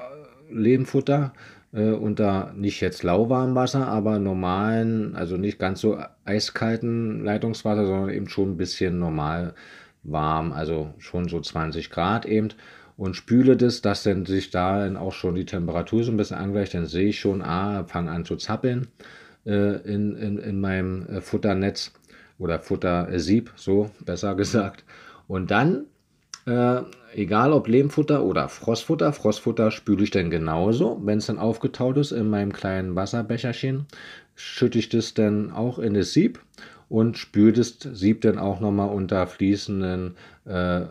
äh, 0.50 0.54
Lehmfutter, 0.54 1.32
äh, 1.72 1.90
unter 1.90 2.52
nicht 2.54 2.80
jetzt 2.80 3.02
lauwarmem 3.02 3.54
Wasser, 3.54 3.88
aber 3.88 4.18
normalen, 4.18 5.16
also 5.16 5.36
nicht 5.36 5.58
ganz 5.58 5.80
so 5.80 5.98
eiskalten 6.24 7.24
Leitungswasser, 7.24 7.86
sondern 7.86 8.10
eben 8.10 8.28
schon 8.28 8.52
ein 8.52 8.56
bisschen 8.56 8.98
normal 8.98 9.54
warm, 10.02 10.52
also 10.52 10.94
schon 10.98 11.28
so 11.28 11.40
20 11.40 11.90
Grad 11.90 12.26
eben 12.26 12.48
und 12.96 13.16
spüle 13.16 13.56
das, 13.56 13.80
dass 13.80 14.02
dann 14.02 14.26
sich 14.26 14.50
da 14.50 14.94
auch 14.98 15.12
schon 15.12 15.34
die 15.34 15.46
Temperatur 15.46 16.04
so 16.04 16.12
ein 16.12 16.16
bisschen 16.16 16.36
angleicht, 16.36 16.74
dann 16.74 16.86
sehe 16.86 17.08
ich 17.08 17.20
schon, 17.20 17.42
ah, 17.42 17.84
fange 17.84 18.10
an 18.10 18.24
zu 18.24 18.36
zappeln 18.36 18.82
äh, 18.82 18.86
in, 19.50 20.16
in, 20.16 20.38
in 20.38 20.60
meinem 20.60 21.06
äh, 21.06 21.20
Futternetz 21.20 21.92
oder 22.38 22.60
Futtersieb, 22.60 23.52
so 23.56 23.90
besser 24.04 24.34
gesagt. 24.36 24.84
Und 25.28 25.50
dann 25.50 25.86
äh, 26.46 26.82
egal 27.14 27.52
ob 27.52 27.68
Lehmfutter 27.68 28.24
oder 28.24 28.48
Frostfutter, 28.48 29.12
Frostfutter 29.12 29.70
spüle 29.70 30.02
ich 30.02 30.10
dann 30.10 30.30
genauso. 30.30 31.00
Wenn 31.04 31.18
es 31.18 31.26
dann 31.26 31.38
aufgetaut 31.38 31.96
ist 31.98 32.12
in 32.12 32.28
meinem 32.28 32.52
kleinen 32.52 32.96
Wasserbecherchen, 32.96 33.86
schütte 34.34 34.78
ich 34.78 34.88
das 34.88 35.14
dann 35.14 35.52
auch 35.52 35.78
in 35.78 35.94
das 35.94 36.12
Sieb 36.12 36.40
und 36.88 37.16
spüle 37.16 37.52
das 37.52 37.78
Sieb 37.80 38.22
dann 38.22 38.38
auch 38.38 38.60
nochmal 38.60 38.88
unter 38.88 39.26
fließenden 39.26 40.16
äh, 40.44 40.82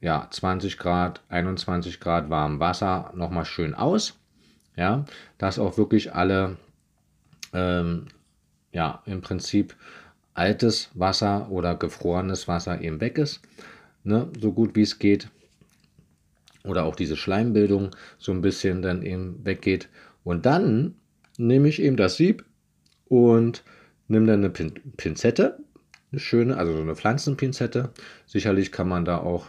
ja, 0.00 0.28
20 0.30 0.78
Grad, 0.78 1.22
21 1.28 1.98
Grad 1.98 2.30
warmem 2.30 2.60
Wasser 2.60 3.12
nochmal 3.16 3.44
schön 3.44 3.74
aus. 3.74 4.14
Ja, 4.76 5.04
dass 5.38 5.58
auch 5.58 5.76
wirklich 5.76 6.14
alle, 6.14 6.56
ähm, 7.52 8.06
ja, 8.72 9.02
im 9.06 9.20
Prinzip 9.20 9.74
altes 10.34 10.90
Wasser 10.94 11.50
oder 11.50 11.74
gefrorenes 11.74 12.48
Wasser 12.48 12.80
eben 12.80 13.00
weg 13.00 13.18
ist 13.18 13.40
ne, 14.08 14.28
so 14.40 14.52
gut 14.52 14.74
wie 14.74 14.82
es 14.82 14.98
geht. 14.98 15.28
Oder 16.64 16.84
auch 16.84 16.96
diese 16.96 17.16
Schleimbildung 17.16 17.90
so 18.18 18.32
ein 18.32 18.42
bisschen 18.42 18.82
dann 18.82 19.02
eben 19.02 19.44
weggeht. 19.44 19.88
Und 20.24 20.44
dann 20.44 20.96
nehme 21.38 21.68
ich 21.68 21.80
eben 21.80 21.96
das 21.96 22.16
Sieb 22.16 22.44
und 23.06 23.62
nehme 24.08 24.26
dann 24.26 24.40
eine 24.40 24.50
Pin 24.50 24.74
Pinzette, 24.96 25.58
eine 26.10 26.20
schöne, 26.20 26.56
also 26.56 26.74
so 26.74 26.82
eine 26.82 26.96
Pflanzenpinzette. 26.96 27.90
Sicherlich 28.26 28.72
kann 28.72 28.88
man 28.88 29.04
da 29.04 29.18
auch, 29.18 29.46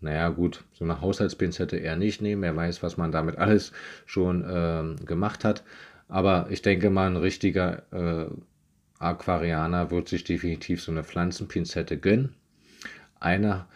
naja 0.00 0.28
gut, 0.30 0.64
so 0.72 0.84
eine 0.84 1.00
Haushaltspinzette 1.00 1.76
eher 1.76 1.96
nicht 1.96 2.20
nehmen. 2.20 2.42
Wer 2.42 2.56
weiß, 2.56 2.82
was 2.82 2.96
man 2.96 3.12
damit 3.12 3.38
alles 3.38 3.72
schon 4.04 4.42
äh, 4.42 5.04
gemacht 5.04 5.44
hat. 5.44 5.62
Aber 6.08 6.48
ich 6.50 6.62
denke 6.62 6.90
mal, 6.90 7.06
ein 7.06 7.16
richtiger 7.16 7.82
äh, 7.92 8.26
Aquarianer 8.98 9.90
wird 9.90 10.08
sich 10.08 10.24
definitiv 10.24 10.82
so 10.82 10.92
eine 10.92 11.04
Pflanzenpinzette 11.04 11.98
gönnen. 11.98 12.34
Eine 13.18 13.66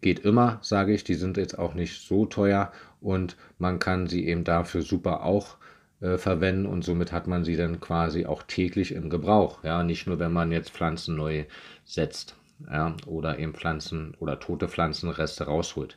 geht 0.00 0.20
immer, 0.20 0.58
sage 0.62 0.92
ich, 0.92 1.04
die 1.04 1.14
sind 1.14 1.36
jetzt 1.36 1.58
auch 1.58 1.74
nicht 1.74 2.06
so 2.06 2.26
teuer 2.26 2.72
und 3.00 3.36
man 3.58 3.78
kann 3.78 4.06
sie 4.06 4.26
eben 4.26 4.44
dafür 4.44 4.82
super 4.82 5.24
auch 5.24 5.56
äh, 6.00 6.18
verwenden 6.18 6.66
und 6.66 6.84
somit 6.84 7.12
hat 7.12 7.26
man 7.26 7.44
sie 7.44 7.56
dann 7.56 7.80
quasi 7.80 8.26
auch 8.26 8.42
täglich 8.42 8.92
im 8.92 9.10
Gebrauch. 9.10 9.64
Ja, 9.64 9.82
nicht 9.82 10.06
nur, 10.06 10.18
wenn 10.18 10.32
man 10.32 10.52
jetzt 10.52 10.70
Pflanzen 10.70 11.16
neu 11.16 11.44
setzt 11.84 12.36
ja, 12.70 12.94
oder 13.06 13.38
eben 13.38 13.54
Pflanzen 13.54 14.14
oder 14.18 14.40
tote 14.40 14.68
Pflanzenreste 14.68 15.44
rausholt. 15.44 15.96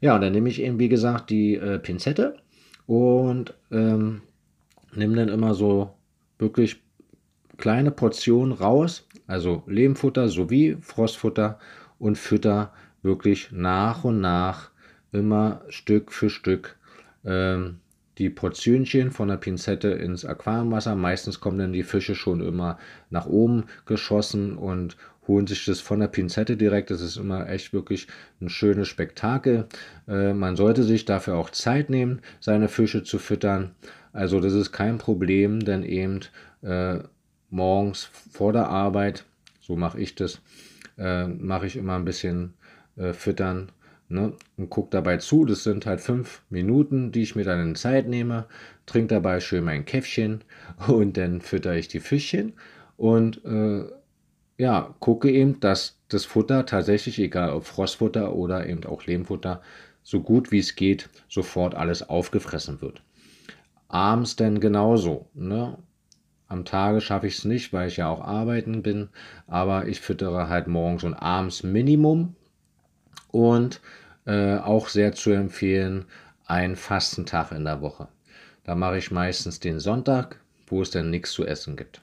Ja, 0.00 0.14
und 0.14 0.20
dann 0.20 0.32
nehme 0.32 0.48
ich 0.48 0.60
eben, 0.60 0.78
wie 0.78 0.88
gesagt, 0.88 1.30
die 1.30 1.54
äh, 1.54 1.78
Pinzette 1.78 2.36
und 2.86 3.54
ähm, 3.70 4.22
nehme 4.94 5.16
dann 5.16 5.28
immer 5.28 5.54
so 5.54 5.94
wirklich 6.38 6.82
kleine 7.56 7.90
Portionen 7.90 8.52
raus, 8.52 9.06
also 9.26 9.62
Lehmfutter 9.66 10.28
sowie 10.28 10.76
Frostfutter 10.80 11.58
und 11.98 12.18
fütter 12.18 12.72
wirklich 13.02 13.50
nach 13.52 14.04
und 14.04 14.20
nach 14.20 14.70
immer 15.12 15.62
Stück 15.68 16.12
für 16.12 16.30
Stück 16.30 16.76
ähm, 17.24 17.78
die 18.18 18.30
Portionchen 18.30 19.10
von 19.10 19.28
der 19.28 19.36
Pinzette 19.36 19.88
ins 19.88 20.24
Aquariumwasser. 20.24 20.94
Meistens 20.94 21.40
kommen 21.40 21.58
dann 21.58 21.72
die 21.72 21.82
Fische 21.82 22.14
schon 22.14 22.40
immer 22.40 22.78
nach 23.10 23.26
oben 23.26 23.64
geschossen 23.86 24.56
und 24.56 24.96
holen 25.26 25.46
sich 25.46 25.64
das 25.64 25.80
von 25.80 26.00
der 26.00 26.08
Pinzette 26.08 26.56
direkt. 26.56 26.90
Das 26.90 27.00
ist 27.00 27.16
immer 27.16 27.48
echt 27.48 27.72
wirklich 27.72 28.08
ein 28.40 28.48
schönes 28.48 28.88
Spektakel. 28.88 29.66
Äh, 30.08 30.34
man 30.34 30.56
sollte 30.56 30.82
sich 30.82 31.04
dafür 31.04 31.36
auch 31.36 31.50
Zeit 31.50 31.90
nehmen, 31.90 32.20
seine 32.40 32.68
Fische 32.68 33.04
zu 33.04 33.18
füttern. 33.18 33.74
Also 34.12 34.40
das 34.40 34.52
ist 34.52 34.72
kein 34.72 34.98
Problem, 34.98 35.60
denn 35.60 35.82
eben 35.82 36.20
äh, 36.62 36.98
morgens 37.50 38.04
vor 38.04 38.52
der 38.52 38.68
Arbeit, 38.68 39.24
so 39.60 39.76
mache 39.76 40.00
ich 40.00 40.14
das, 40.14 40.40
äh, 40.98 41.26
mache 41.26 41.66
ich 41.66 41.76
immer 41.76 41.96
ein 41.96 42.04
bisschen 42.04 42.54
äh, 42.96 43.12
füttern 43.12 43.72
ne? 44.08 44.32
und 44.56 44.70
gucke 44.70 44.90
dabei 44.90 45.16
zu. 45.16 45.44
Das 45.44 45.64
sind 45.64 45.86
halt 45.86 46.00
fünf 46.00 46.42
Minuten, 46.50 47.12
die 47.12 47.22
ich 47.22 47.36
mir 47.36 47.44
dann 47.44 47.60
in 47.60 47.74
Zeit 47.74 48.08
nehme, 48.08 48.46
trinke 48.86 49.14
dabei 49.14 49.40
schön 49.40 49.64
mein 49.64 49.84
Käffchen 49.84 50.42
und 50.88 51.16
dann 51.16 51.40
fütter 51.40 51.74
ich 51.74 51.88
die 51.88 52.00
Fischchen 52.00 52.52
und 52.96 53.44
äh, 53.44 53.84
ja, 54.58 54.94
gucke 55.00 55.30
eben, 55.30 55.58
dass 55.60 55.98
das 56.08 56.24
Futter 56.24 56.66
tatsächlich, 56.66 57.18
egal 57.18 57.50
ob 57.50 57.64
Frostfutter 57.64 58.34
oder 58.34 58.66
eben 58.66 58.84
auch 58.84 59.06
Lehmfutter, 59.06 59.62
so 60.02 60.20
gut 60.20 60.52
wie 60.52 60.58
es 60.58 60.76
geht, 60.76 61.08
sofort 61.28 61.74
alles 61.74 62.08
aufgefressen 62.08 62.80
wird. 62.80 63.02
Abends 63.92 64.36
dann 64.36 64.58
genauso. 64.58 65.28
Ne? 65.34 65.76
Am 66.48 66.64
Tage 66.64 67.00
schaffe 67.00 67.26
ich 67.26 67.38
es 67.38 67.44
nicht, 67.44 67.72
weil 67.72 67.88
ich 67.88 67.98
ja 67.98 68.08
auch 68.08 68.22
arbeiten 68.22 68.82
bin, 68.82 69.10
aber 69.46 69.86
ich 69.86 70.00
füttere 70.00 70.48
halt 70.48 70.66
morgens 70.66 71.04
und 71.04 71.14
abends 71.14 71.62
Minimum 71.62 72.34
und 73.30 73.80
äh, 74.24 74.56
auch 74.56 74.88
sehr 74.88 75.12
zu 75.12 75.30
empfehlen, 75.30 76.06
ein 76.46 76.74
Fastentag 76.74 77.52
in 77.52 77.64
der 77.64 77.82
Woche. 77.82 78.08
Da 78.64 78.74
mache 78.74 78.96
ich 78.96 79.10
meistens 79.10 79.60
den 79.60 79.78
Sonntag, 79.78 80.40
wo 80.68 80.80
es 80.80 80.90
dann 80.90 81.10
nichts 81.10 81.32
zu 81.32 81.46
essen 81.46 81.76
gibt. 81.76 82.00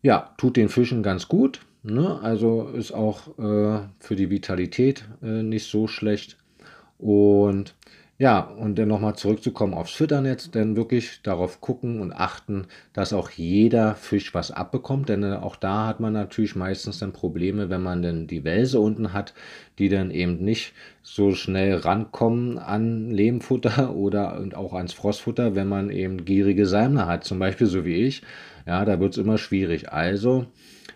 Ja, 0.00 0.32
tut 0.38 0.56
den 0.56 0.70
Fischen 0.70 1.02
ganz 1.02 1.28
gut. 1.28 1.60
Ne? 1.82 2.20
Also 2.22 2.68
ist 2.68 2.92
auch 2.92 3.38
äh, 3.38 3.80
für 4.00 4.16
die 4.16 4.30
Vitalität 4.30 5.04
äh, 5.22 5.42
nicht 5.42 5.70
so 5.70 5.88
schlecht. 5.88 6.38
Und 6.96 7.74
ja, 8.20 8.40
und 8.40 8.76
dann 8.80 8.88
nochmal 8.88 9.14
zurückzukommen 9.14 9.74
aufs 9.74 9.92
Fütternetz, 9.92 10.50
dann 10.50 10.74
wirklich 10.74 11.22
darauf 11.22 11.60
gucken 11.60 12.00
und 12.00 12.12
achten, 12.12 12.66
dass 12.92 13.12
auch 13.12 13.30
jeder 13.30 13.94
Fisch 13.94 14.34
was 14.34 14.50
abbekommt, 14.50 15.08
denn 15.08 15.22
äh, 15.22 15.36
auch 15.36 15.54
da 15.54 15.86
hat 15.86 16.00
man 16.00 16.14
natürlich 16.14 16.56
meistens 16.56 16.98
dann 16.98 17.12
Probleme, 17.12 17.70
wenn 17.70 17.80
man 17.80 18.02
dann 18.02 18.26
die 18.26 18.42
Wälse 18.42 18.80
unten 18.80 19.12
hat, 19.12 19.34
die 19.78 19.88
dann 19.88 20.10
eben 20.10 20.44
nicht 20.44 20.72
so 21.02 21.32
schnell 21.32 21.76
rankommen 21.76 22.58
an 22.58 23.12
Lehmfutter 23.12 23.94
oder 23.94 24.40
und 24.40 24.56
auch 24.56 24.72
ans 24.72 24.92
Frostfutter, 24.94 25.54
wenn 25.54 25.68
man 25.68 25.90
eben 25.90 26.24
gierige 26.24 26.66
Salmler 26.66 27.06
hat, 27.06 27.22
zum 27.22 27.38
Beispiel 27.38 27.68
so 27.68 27.84
wie 27.84 28.04
ich. 28.04 28.22
Ja, 28.66 28.84
da 28.84 28.98
wird 28.98 29.12
es 29.12 29.18
immer 29.18 29.38
schwierig. 29.38 29.92
Also 29.92 30.46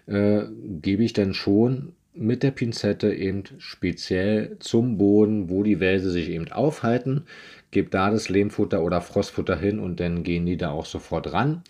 äh, 0.06 0.42
gebe 0.80 1.04
ich 1.04 1.12
dann 1.12 1.34
schon 1.34 1.92
mit 2.14 2.42
der 2.42 2.50
Pinzette 2.50 3.12
eben 3.14 3.44
speziell 3.58 4.56
zum 4.58 4.98
Boden, 4.98 5.48
wo 5.48 5.62
die 5.62 5.80
Wälse 5.80 6.10
sich 6.10 6.28
eben 6.28 6.50
aufhalten, 6.52 7.24
gebe 7.70 7.90
da 7.90 8.10
das 8.10 8.28
Lehmfutter 8.28 8.82
oder 8.82 9.00
Frostfutter 9.00 9.56
hin 9.56 9.78
und 9.78 10.00
dann 10.00 10.22
gehen 10.22 10.46
die 10.46 10.56
da 10.56 10.70
auch 10.70 10.86
sofort 10.86 11.32
ran. 11.32 11.62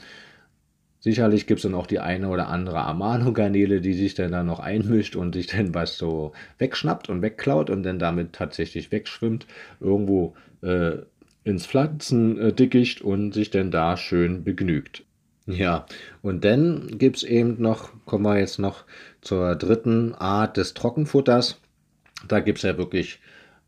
Sicherlich 1.01 1.49
gibt 1.49 1.59
es 1.59 1.63
dann 1.63 1.75
auch 1.75 1.89
die 1.89 1.99
eine 1.99 2.29
oder 2.29 2.49
andere 2.49 2.83
Amano-Garnele, 2.85 3.81
die 3.81 3.95
sich 3.95 4.15
dann 4.15 4.31
da 4.31 4.45
noch 4.45 4.61
einmischt 4.61 5.17
und 5.17 5.35
sich 5.35 5.49
dann 5.49 5.75
was 5.75 5.99
so 5.99 6.33
wegschnappt 6.59 7.09
und 7.09 7.23
wegklaut 7.23 7.71
und 7.71 7.83
dann 7.83 7.99
damit 7.99 8.33
tatsächlich 8.33 8.93
wegschwimmt, 8.93 9.47
irgendwo 9.81 10.35
äh, 10.63 10.99
ins 11.45 11.67
Pflanzendickicht 11.67 13.03
und 13.03 13.33
sich 13.33 13.51
dann 13.51 13.73
da 13.73 13.97
schön 13.97 14.45
begnügt. 14.45 15.05
Ja, 15.47 15.87
und 16.23 16.45
dann 16.45 16.99
gibt 16.99 17.17
es 17.17 17.23
eben 17.25 17.61
noch, 17.61 17.91
kommen 18.05 18.25
wir 18.25 18.39
jetzt 18.39 18.59
noch 18.59 18.85
zur 19.21 19.57
dritten 19.57 20.15
Art 20.15 20.57
des 20.57 20.75
Trockenfutters. 20.75 21.61
Da 22.29 22.41
gibt 22.41 22.59
es 22.59 22.63
ja 22.63 22.79
wirklich 22.79 23.19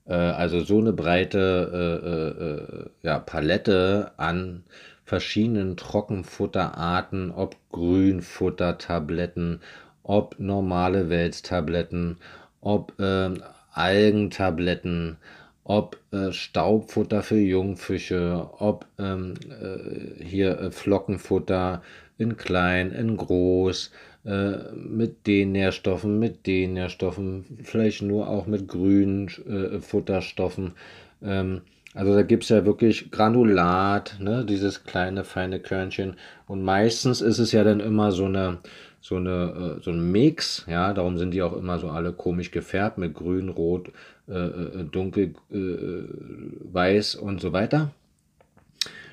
äh, 0.07 0.15
also 0.15 0.61
so 0.61 0.79
eine 0.79 0.93
breite 0.93 1.99
äh, 2.03 2.77
äh, 2.77 2.91
ja, 3.03 3.19
Palette 3.19 4.13
an 4.17 4.65
verschiedenen 5.05 5.77
Trockenfutterarten, 5.77 7.31
ob 7.31 7.57
Grünfuttertabletten, 7.73 9.61
ob 10.03 10.39
normale 10.39 11.09
Welstabletten, 11.11 12.19
ob 12.61 12.93
ähm, 12.99 13.43
Algentabletten, 13.73 15.19
ob 15.64 15.98
äh, 16.12 16.31
Staubfutter 16.31 17.22
für 17.22 17.38
Jungfische, 17.38 18.48
ob 18.59 18.87
ähm, 18.98 19.35
äh, 19.48 20.22
hier 20.22 20.61
äh, 20.61 20.70
Flockenfutter 20.70 21.83
in 22.18 22.37
klein, 22.37 22.92
in 22.92 23.16
groß, 23.16 23.90
äh, 24.24 24.72
mit 24.74 25.27
den 25.27 25.53
Nährstoffen, 25.53 26.18
mit 26.18 26.46
den 26.46 26.74
Nährstoffen, 26.74 27.44
vielleicht 27.62 28.03
nur 28.03 28.29
auch 28.29 28.46
mit 28.46 28.68
grünen 28.68 29.29
äh, 29.29 29.81
Futterstoffen. 29.81 30.72
Ähm, 31.22 31.62
also 31.94 32.12
da 32.12 32.22
gibt 32.22 32.42
es 32.42 32.48
ja 32.48 32.66
wirklich 32.66 33.11
Granulat, 33.11 34.16
ne, 34.20 34.44
dieses 34.44 34.85
kleine 34.85 35.24
feine 35.24 35.61
Körnchen. 35.61 36.16
Und 36.46 36.62
meistens 36.62 37.20
ist 37.20 37.38
es 37.38 37.53
ja 37.53 37.62
dann 37.64 37.81
immer 37.81 38.11
so 38.11 38.24
eine, 38.24 38.59
so 39.00 39.16
eine, 39.16 39.77
äh, 39.79 39.83
so 39.83 39.92
ein 39.92 40.11
Mix, 40.11 40.66
ja, 40.68 40.92
darum 40.92 41.18
sind 41.18 41.31
die 41.33 41.42
auch 41.42 41.57
immer 41.57 41.79
so 41.79 41.88
alle 41.88 42.12
komisch 42.12 42.50
gefärbt 42.50 42.98
mit 42.98 43.14
grün, 43.14 43.48
rot, 43.48 43.92
äh, 44.29 44.33
äh 44.33 44.85
dunkel, 44.85 45.35
äh, 45.53 45.57
weiß 46.73 47.17
und 47.17 47.41
so 47.41 47.53
weiter. 47.53 47.93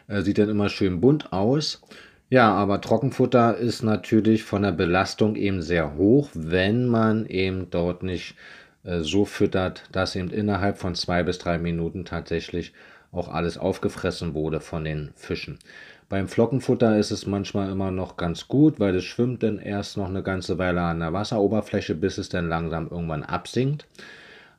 Äh, 0.07 0.21
sieht 0.21 0.37
dann 0.37 0.49
immer 0.49 0.69
schön 0.69 1.01
bunt 1.01 1.31
aus. 1.33 1.81
Ja, 2.29 2.53
aber 2.53 2.79
Trockenfutter 2.79 3.57
ist 3.57 3.83
natürlich 3.83 4.43
von 4.43 4.61
der 4.63 4.71
Belastung 4.71 5.35
eben 5.35 5.61
sehr 5.61 5.95
hoch, 5.95 6.29
wenn 6.33 6.87
man 6.87 7.25
eben 7.25 7.69
dort 7.69 8.03
nicht 8.03 8.35
äh, 8.83 9.01
so 9.01 9.25
füttert, 9.25 9.83
dass 9.91 10.15
eben 10.15 10.29
innerhalb 10.29 10.77
von 10.77 10.95
zwei 10.95 11.23
bis 11.23 11.39
drei 11.39 11.57
Minuten 11.57 12.05
tatsächlich 12.05 12.73
auch 13.11 13.27
alles 13.27 13.57
aufgefressen 13.57 14.33
wurde 14.33 14.61
von 14.61 14.85
den 14.85 15.11
Fischen. 15.15 15.59
Beim 16.07 16.27
Flockenfutter 16.27 16.97
ist 16.97 17.11
es 17.11 17.25
manchmal 17.25 17.71
immer 17.71 17.91
noch 17.91 18.17
ganz 18.17 18.47
gut, 18.47 18.79
weil 18.79 18.95
es 18.95 19.05
schwimmt 19.05 19.43
dann 19.43 19.59
erst 19.59 19.97
noch 19.97 20.09
eine 20.09 20.23
ganze 20.23 20.57
Weile 20.57 20.81
an 20.81 20.99
der 20.99 21.13
Wasseroberfläche, 21.13 21.95
bis 21.95 22.17
es 22.17 22.29
dann 22.29 22.49
langsam 22.49 22.89
irgendwann 22.89 23.23
absinkt. 23.23 23.87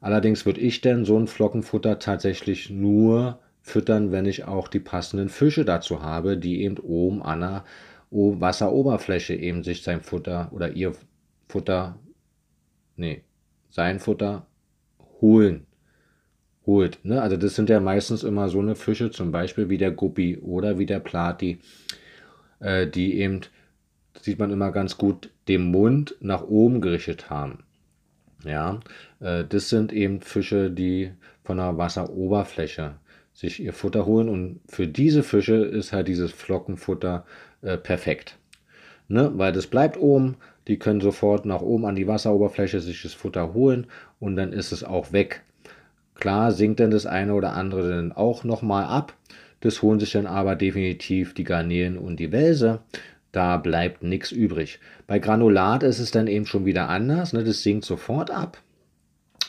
Allerdings 0.02 0.44
würde 0.44 0.60
ich 0.60 0.80
denn 0.80 1.04
so 1.04 1.16
ein 1.16 1.28
Flockenfutter 1.28 2.00
tatsächlich 2.00 2.68
nur 2.70 3.38
füttern, 3.62 4.10
wenn 4.10 4.26
ich 4.26 4.44
auch 4.44 4.66
die 4.66 4.80
passenden 4.80 5.28
Fische 5.28 5.64
dazu 5.64 6.02
habe, 6.02 6.36
die 6.36 6.62
eben 6.62 6.78
oben 6.78 7.22
an 7.22 7.40
der 7.40 7.64
Wasseroberfläche 8.10 9.34
eben 9.34 9.62
sich 9.62 9.84
sein 9.84 10.02
Futter 10.02 10.50
oder 10.50 10.72
ihr 10.72 10.92
Futter, 11.48 11.98
nee, 12.96 13.22
sein 13.70 14.00
Futter 14.00 14.46
holen. 15.20 15.66
Holt. 16.66 16.98
Ne? 17.04 17.22
Also 17.22 17.36
das 17.36 17.54
sind 17.54 17.70
ja 17.70 17.78
meistens 17.78 18.24
immer 18.24 18.48
so 18.48 18.58
eine 18.58 18.74
Fische, 18.74 19.10
zum 19.10 19.30
Beispiel 19.30 19.68
wie 19.68 19.78
der 19.78 19.92
Guppi 19.92 20.36
oder 20.38 20.78
wie 20.78 20.86
der 20.86 21.00
Plati, 21.00 21.60
äh, 22.58 22.88
die 22.88 23.18
eben, 23.18 23.40
sieht 24.20 24.38
man 24.38 24.50
immer 24.50 24.72
ganz 24.72 24.96
gut, 24.96 25.30
den 25.48 25.70
Mund 25.70 26.16
nach 26.20 26.42
oben 26.42 26.80
gerichtet 26.80 27.30
haben. 27.30 27.64
Ja, 28.44 28.80
äh, 29.20 29.44
das 29.48 29.68
sind 29.68 29.92
eben 29.92 30.20
Fische, 30.20 30.70
die 30.70 31.12
von 31.44 31.58
der 31.58 31.76
Wasseroberfläche 31.78 32.94
sich 33.32 33.60
ihr 33.62 33.72
Futter 33.72 34.06
holen 34.06 34.28
und 34.28 34.60
für 34.68 34.86
diese 34.86 35.22
Fische 35.22 35.56
ist 35.56 35.92
halt 35.92 36.08
dieses 36.08 36.32
Flockenfutter 36.32 37.24
äh, 37.62 37.78
perfekt. 37.78 38.36
Ne? 39.08 39.32
Weil 39.34 39.52
das 39.52 39.66
bleibt 39.66 39.96
oben, 39.96 40.36
die 40.68 40.78
können 40.78 41.00
sofort 41.00 41.44
nach 41.46 41.60
oben 41.60 41.86
an 41.86 41.96
die 41.96 42.06
Wasseroberfläche 42.06 42.80
sich 42.80 43.02
das 43.02 43.14
Futter 43.14 43.54
holen 43.54 43.86
und 44.20 44.36
dann 44.36 44.52
ist 44.52 44.72
es 44.72 44.84
auch 44.84 45.12
weg. 45.12 45.42
Klar 46.14 46.52
sinkt 46.52 46.78
dann 46.78 46.90
das 46.90 47.06
eine 47.06 47.34
oder 47.34 47.54
andere 47.54 47.90
dann 47.90 48.12
auch 48.12 48.44
nochmal 48.44 48.84
ab. 48.84 49.14
Das 49.60 49.82
holen 49.82 50.00
sich 50.00 50.12
dann 50.12 50.26
aber 50.26 50.56
definitiv 50.56 51.34
die 51.34 51.44
Garnelen 51.44 51.98
und 51.98 52.18
die 52.18 52.32
Wälse. 52.32 52.80
Da 53.32 53.56
bleibt 53.56 54.02
nichts 54.02 54.30
übrig. 54.30 54.78
Bei 55.06 55.18
Granulat 55.18 55.82
ist 55.82 55.98
es 55.98 56.10
dann 56.10 56.26
eben 56.26 56.46
schon 56.46 56.66
wieder 56.66 56.88
anders. 56.88 57.32
Ne? 57.32 57.42
Das 57.42 57.62
sinkt 57.62 57.84
sofort 57.84 58.30
ab. 58.30 58.58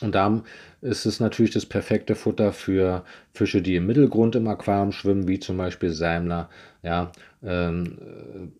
Und 0.00 0.14
da 0.14 0.42
ist 0.80 1.06
es 1.06 1.20
natürlich 1.20 1.52
das 1.52 1.66
perfekte 1.66 2.14
Futter 2.14 2.52
für 2.52 3.04
Fische, 3.32 3.62
die 3.62 3.76
im 3.76 3.86
Mittelgrund 3.86 4.34
im 4.36 4.48
Aquarium 4.48 4.92
schwimmen, 4.92 5.28
wie 5.28 5.38
zum 5.38 5.56
Beispiel 5.56 5.90
Seimler, 5.90 6.50
ja, 6.82 7.12
ähm, 7.42 8.52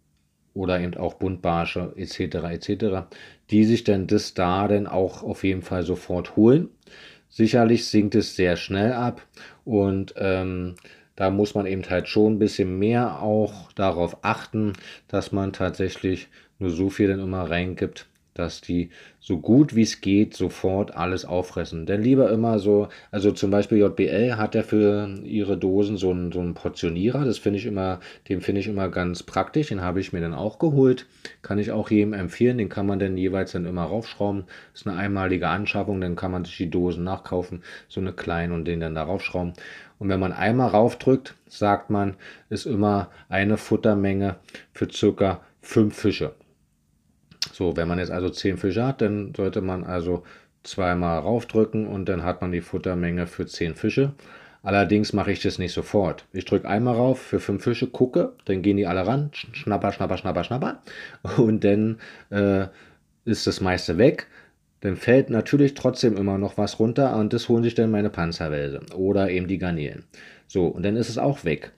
oder 0.54 0.80
eben 0.80 0.96
auch 0.96 1.14
Buntbarsche 1.14 1.92
etc. 1.96 2.36
etc., 2.52 3.06
die 3.50 3.64
sich 3.64 3.84
dann 3.84 4.06
das 4.06 4.34
da 4.34 4.68
dann 4.68 4.86
auch 4.86 5.22
auf 5.22 5.42
jeden 5.42 5.62
Fall 5.62 5.82
sofort 5.82 6.36
holen. 6.36 6.68
Sicherlich 7.28 7.86
sinkt 7.86 8.14
es 8.14 8.36
sehr 8.36 8.56
schnell 8.56 8.92
ab 8.92 9.26
und 9.64 10.14
ähm, 10.16 10.76
da 11.16 11.30
muss 11.30 11.54
man 11.54 11.66
eben 11.66 11.82
halt 11.88 12.08
schon 12.08 12.34
ein 12.34 12.38
bisschen 12.38 12.78
mehr 12.78 13.22
auch 13.22 13.72
darauf 13.72 14.24
achten, 14.24 14.72
dass 15.08 15.32
man 15.32 15.52
tatsächlich 15.52 16.28
nur 16.58 16.70
so 16.70 16.90
viel 16.90 17.08
dann 17.08 17.20
immer 17.20 17.48
reingibt, 17.50 18.08
dass 18.34 18.60
die 18.60 18.90
so 19.20 19.38
gut 19.38 19.74
wie 19.74 19.82
es 19.82 20.00
geht 20.00 20.34
sofort 20.34 20.94
alles 20.96 21.24
auffressen. 21.24 21.86
Denn 21.86 22.02
lieber 22.02 22.30
immer 22.30 22.58
so, 22.58 22.88
also 23.10 23.32
zum 23.32 23.50
Beispiel 23.50 23.78
JBL 23.78 24.36
hat 24.36 24.54
ja 24.54 24.62
für 24.62 25.08
ihre 25.24 25.56
Dosen 25.56 25.96
so 25.96 26.10
einen, 26.10 26.30
so 26.32 26.40
einen 26.40 26.54
Portionierer, 26.54 27.24
das 27.24 27.38
finde 27.38 27.58
ich 27.58 27.66
immer, 27.66 28.00
den 28.28 28.40
finde 28.40 28.60
ich 28.60 28.66
immer 28.66 28.88
ganz 28.88 29.22
praktisch, 29.22 29.68
den 29.68 29.80
habe 29.80 30.00
ich 30.00 30.12
mir 30.12 30.20
dann 30.20 30.34
auch 30.34 30.58
geholt, 30.58 31.06
kann 31.42 31.58
ich 31.58 31.70
auch 31.70 31.90
jedem 31.90 32.12
empfehlen, 32.12 32.58
den 32.58 32.68
kann 32.68 32.86
man 32.86 32.98
dann 32.98 33.16
jeweils 33.16 33.52
dann 33.52 33.66
immer 33.66 33.84
raufschrauben, 33.84 34.44
ist 34.74 34.86
eine 34.86 34.96
einmalige 34.96 35.48
Anschaffung, 35.48 36.00
dann 36.00 36.16
kann 36.16 36.32
man 36.32 36.44
sich 36.44 36.56
die 36.56 36.70
Dosen 36.70 37.04
nachkaufen, 37.04 37.62
so 37.88 38.00
eine 38.00 38.12
kleine 38.12 38.52
und 38.52 38.66
den 38.66 38.80
dann 38.80 38.94
da 38.94 39.04
raufschrauben. 39.04 39.54
Und 39.98 40.08
wenn 40.08 40.20
man 40.20 40.32
einmal 40.32 40.68
raufdrückt, 40.68 41.34
sagt 41.48 41.88
man, 41.88 42.16
ist 42.50 42.66
immer 42.66 43.10
eine 43.28 43.56
Futtermenge 43.56 44.36
für 44.72 44.90
circa 44.90 45.40
fünf 45.62 45.96
Fische. 45.96 46.34
So, 47.54 47.76
wenn 47.76 47.86
man 47.86 48.00
jetzt 48.00 48.10
also 48.10 48.30
10 48.30 48.56
Fische 48.56 48.84
hat, 48.84 49.00
dann 49.00 49.32
sollte 49.32 49.60
man 49.60 49.84
also 49.84 50.24
zweimal 50.64 51.20
raufdrücken 51.20 51.86
und 51.86 52.08
dann 52.08 52.24
hat 52.24 52.40
man 52.40 52.50
die 52.50 52.60
Futtermenge 52.60 53.28
für 53.28 53.46
10 53.46 53.76
Fische. 53.76 54.12
Allerdings 54.64 55.12
mache 55.12 55.30
ich 55.30 55.40
das 55.40 55.58
nicht 55.58 55.72
sofort. 55.72 56.24
Ich 56.32 56.46
drücke 56.46 56.68
einmal 56.68 56.96
rauf 56.96 57.20
für 57.20 57.38
5 57.38 57.62
Fische, 57.62 57.86
gucke, 57.86 58.32
dann 58.46 58.62
gehen 58.62 58.76
die 58.76 58.88
alle 58.88 59.06
ran, 59.06 59.30
schnapper, 59.32 59.92
schnapper, 59.92 60.16
schnapper, 60.16 60.42
schnapper 60.42 60.82
und 61.36 61.62
dann 61.62 62.00
äh, 62.30 62.66
ist 63.24 63.46
das 63.46 63.60
meiste 63.60 63.98
weg. 63.98 64.26
Dann 64.80 64.96
fällt 64.96 65.30
natürlich 65.30 65.74
trotzdem 65.74 66.16
immer 66.16 66.38
noch 66.38 66.58
was 66.58 66.80
runter 66.80 67.16
und 67.16 67.32
das 67.32 67.48
holen 67.48 67.62
sich 67.62 67.76
dann 67.76 67.92
meine 67.92 68.10
Panzerwälse 68.10 68.80
oder 68.96 69.30
eben 69.30 69.46
die 69.46 69.58
Garnelen. 69.58 70.02
So, 70.48 70.66
und 70.66 70.82
dann 70.82 70.96
ist 70.96 71.08
es 71.08 71.18
auch 71.18 71.44
weg. 71.44 71.70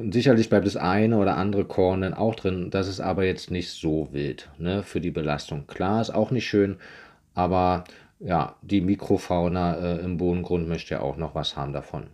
Und 0.00 0.14
sicherlich 0.14 0.48
bleibt 0.48 0.66
das 0.66 0.78
eine 0.78 1.18
oder 1.18 1.36
andere 1.36 1.66
Korn 1.66 2.00
dann 2.00 2.14
auch 2.14 2.34
drin. 2.34 2.68
Das 2.70 2.88
ist 2.88 3.00
aber 3.00 3.24
jetzt 3.24 3.50
nicht 3.50 3.68
so 3.68 4.08
wild 4.12 4.48
ne, 4.58 4.82
für 4.82 4.98
die 4.98 5.10
Belastung. 5.10 5.66
Klar, 5.66 6.00
ist 6.00 6.08
auch 6.08 6.30
nicht 6.30 6.48
schön, 6.48 6.76
aber 7.34 7.84
ja, 8.18 8.56
die 8.62 8.80
Mikrofauna 8.80 9.74
äh, 9.76 9.98
im 9.98 10.16
Bodengrund 10.16 10.68
möchte 10.68 10.94
ja 10.94 11.00
auch 11.02 11.18
noch 11.18 11.34
was 11.34 11.54
haben 11.54 11.74
davon. 11.74 12.04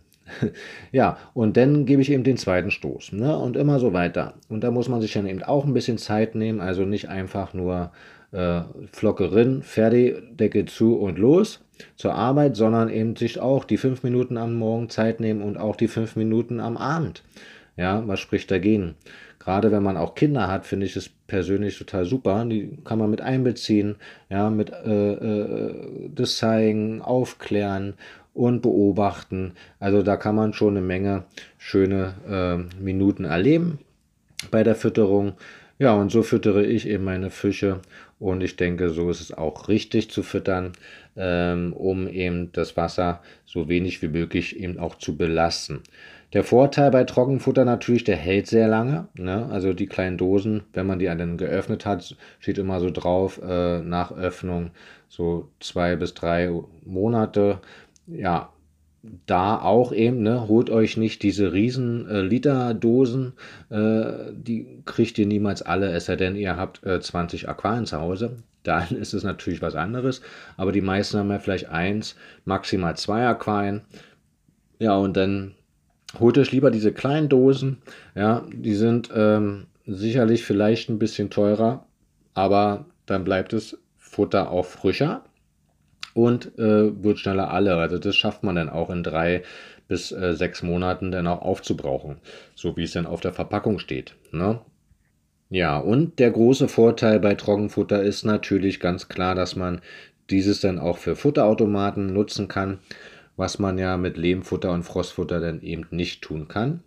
ja, 0.91 1.17
und 1.33 1.55
dann 1.55 1.85
gebe 1.85 2.01
ich 2.01 2.11
eben 2.11 2.25
den 2.25 2.35
zweiten 2.35 2.71
Stoß 2.71 3.13
ne, 3.13 3.37
und 3.37 3.55
immer 3.55 3.79
so 3.79 3.93
weiter. 3.93 4.33
Und 4.49 4.65
da 4.65 4.71
muss 4.71 4.89
man 4.89 4.99
sich 4.99 5.13
dann 5.13 5.25
eben 5.25 5.43
auch 5.43 5.63
ein 5.63 5.73
bisschen 5.73 5.97
Zeit 5.97 6.35
nehmen, 6.35 6.59
also 6.59 6.83
nicht 6.83 7.07
einfach 7.07 7.53
nur 7.53 7.91
äh, 8.33 8.63
Flocke 8.91 9.31
rin, 9.31 9.63
fertig, 9.63 10.17
Deckel 10.35 10.65
zu 10.65 10.97
und 10.97 11.17
los 11.17 11.61
zur 11.95 12.15
Arbeit, 12.15 12.57
sondern 12.57 12.89
eben 12.89 13.15
sich 13.15 13.39
auch 13.39 13.63
die 13.63 13.77
fünf 13.77 14.03
Minuten 14.03 14.35
am 14.35 14.55
Morgen 14.55 14.89
Zeit 14.89 15.21
nehmen 15.21 15.41
und 15.41 15.55
auch 15.55 15.77
die 15.77 15.87
fünf 15.87 16.17
Minuten 16.17 16.59
am 16.59 16.75
Abend. 16.75 17.23
Ja, 17.77 18.05
was 18.07 18.19
spricht 18.19 18.51
dagegen? 18.51 18.95
Gerade 19.39 19.71
wenn 19.71 19.83
man 19.83 19.95
auch 19.95 20.15
Kinder 20.15 20.47
hat, 20.47 20.65
finde 20.65 20.85
ich 20.87 20.95
es 20.95 21.09
persönlich 21.27 21.77
total 21.77 22.05
super. 22.05 22.43
Die 22.43 22.77
kann 22.83 22.99
man 22.99 23.09
mit 23.09 23.21
einbeziehen, 23.21 23.95
ja, 24.29 24.49
mit 24.49 24.71
äh, 24.71 25.13
äh, 25.13 26.09
das 26.13 26.37
zeigen, 26.37 27.01
aufklären 27.01 27.93
und 28.33 28.61
beobachten. 28.61 29.53
Also 29.79 30.03
da 30.03 30.17
kann 30.17 30.35
man 30.35 30.53
schon 30.53 30.75
eine 30.75 30.85
Menge 30.85 31.23
schöne 31.57 32.15
äh, 32.27 32.81
Minuten 32.81 33.23
erleben 33.23 33.79
bei 34.51 34.63
der 34.63 34.75
Fütterung. 34.75 35.33
Ja, 35.79 35.93
und 35.93 36.11
so 36.11 36.23
füttere 36.23 36.65
ich 36.65 36.87
eben 36.87 37.03
meine 37.03 37.29
Fische 37.29 37.81
und 38.19 38.41
ich 38.41 38.55
denke, 38.55 38.89
so 38.89 39.09
ist 39.09 39.21
es 39.21 39.31
auch 39.31 39.69
richtig 39.69 40.09
zu 40.09 40.23
füttern, 40.23 40.73
ähm, 41.15 41.71
um 41.73 42.07
eben 42.07 42.51
das 42.51 42.75
Wasser 42.75 43.21
so 43.45 43.69
wenig 43.69 44.01
wie 44.01 44.07
möglich 44.07 44.59
eben 44.59 44.79
auch 44.79 44.95
zu 44.95 45.15
belasten. 45.15 45.81
Der 46.33 46.43
Vorteil 46.43 46.91
bei 46.91 47.05
Trockenfutter 47.05 47.63
natürlich, 47.63 48.03
der 48.03 48.17
hält 48.17 48.47
sehr 48.47 48.67
lange. 48.67 49.07
Ne? 49.15 49.47
Also 49.49 49.73
die 49.73 49.87
kleinen 49.87 50.17
Dosen, 50.17 50.63
wenn 50.73 50.85
man 50.85 50.99
die 50.99 51.05
dann 51.05 51.37
geöffnet 51.37 51.85
hat, 51.85 52.17
steht 52.39 52.57
immer 52.57 52.79
so 52.79 52.89
drauf, 52.89 53.41
äh, 53.41 53.79
nach 53.79 54.11
Öffnung 54.11 54.71
so 55.07 55.49
zwei 55.59 55.95
bis 55.95 56.13
drei 56.13 56.51
Monate. 56.83 57.59
Ja, 58.07 58.51
da 59.25 59.61
auch 59.61 59.93
eben, 59.93 60.21
ne, 60.21 60.47
holt 60.47 60.69
euch 60.69 60.97
nicht 60.97 61.23
diese 61.23 61.53
riesen 61.53 62.07
äh, 62.09 62.21
Liter-Dosen, 62.21 63.33
äh, 63.69 64.33
die 64.33 64.81
kriegt 64.85 65.17
ihr 65.17 65.25
niemals 65.25 65.61
alle, 65.61 65.91
es 65.91 66.05
sei 66.05 66.15
denn, 66.15 66.35
ihr 66.35 66.57
habt 66.57 66.85
äh, 66.85 66.99
20 66.99 67.47
Aquarien 67.47 67.85
zu 67.85 67.99
Hause. 67.99 68.43
Dann 68.63 68.89
ist 68.97 69.13
es 69.13 69.23
natürlich 69.23 69.61
was 69.61 69.75
anderes, 69.75 70.21
aber 70.57 70.71
die 70.73 70.81
meisten 70.81 71.17
haben 71.17 71.31
ja 71.31 71.39
vielleicht 71.39 71.69
eins, 71.69 72.15
maximal 72.43 72.97
zwei 72.97 73.25
Aquarien. 73.25 73.81
Ja, 74.79 74.97
und 74.97 75.15
dann 75.15 75.55
holt 76.19 76.37
euch 76.37 76.51
lieber 76.51 76.71
diese 76.71 76.93
kleinen 76.93 77.29
Dosen. 77.29 77.77
Ja, 78.15 78.45
die 78.51 78.75
sind 78.75 79.09
ähm, 79.13 79.67
sicherlich 79.85 80.43
vielleicht 80.43 80.89
ein 80.89 80.99
bisschen 80.99 81.29
teurer, 81.29 81.85
aber 82.33 82.85
dann 83.05 83.23
bleibt 83.23 83.53
das 83.53 83.77
Futter 83.97 84.51
auch 84.51 84.65
frischer 84.65 85.23
und 86.13 86.57
äh, 86.57 87.03
wird 87.03 87.19
schneller 87.19 87.51
alle. 87.51 87.75
Also 87.75 87.97
das 87.97 88.15
schafft 88.15 88.43
man 88.43 88.55
dann 88.55 88.69
auch 88.69 88.89
in 88.89 89.03
drei 89.03 89.43
bis 89.87 90.11
äh, 90.11 90.33
sechs 90.33 90.63
Monaten 90.63 91.11
dann 91.11 91.27
auch 91.27 91.41
aufzubrauchen, 91.41 92.17
so 92.55 92.75
wie 92.75 92.83
es 92.83 92.91
dann 92.91 93.05
auf 93.05 93.21
der 93.21 93.33
Verpackung 93.33 93.79
steht. 93.79 94.15
Ne? 94.31 94.59
Ja, 95.49 95.77
und 95.77 96.19
der 96.19 96.31
große 96.31 96.67
Vorteil 96.67 97.19
bei 97.19 97.35
Trockenfutter 97.35 98.03
ist 98.03 98.25
natürlich 98.25 98.79
ganz 98.79 99.07
klar, 99.07 99.33
dass 99.33 99.55
man 99.55 99.81
dieses 100.29 100.59
dann 100.59 100.77
auch 100.77 100.97
für 100.97 101.15
Futterautomaten 101.15 102.11
nutzen 102.11 102.49
kann, 102.49 102.79
was 103.37 103.59
man 103.59 103.77
ja 103.77 103.95
mit 103.95 104.17
Lehmfutter 104.17 104.71
und 104.71 104.83
Frostfutter 104.83 105.39
dann 105.39 105.61
eben 105.61 105.87
nicht 105.91 106.21
tun 106.21 106.47
kann. 106.47 106.81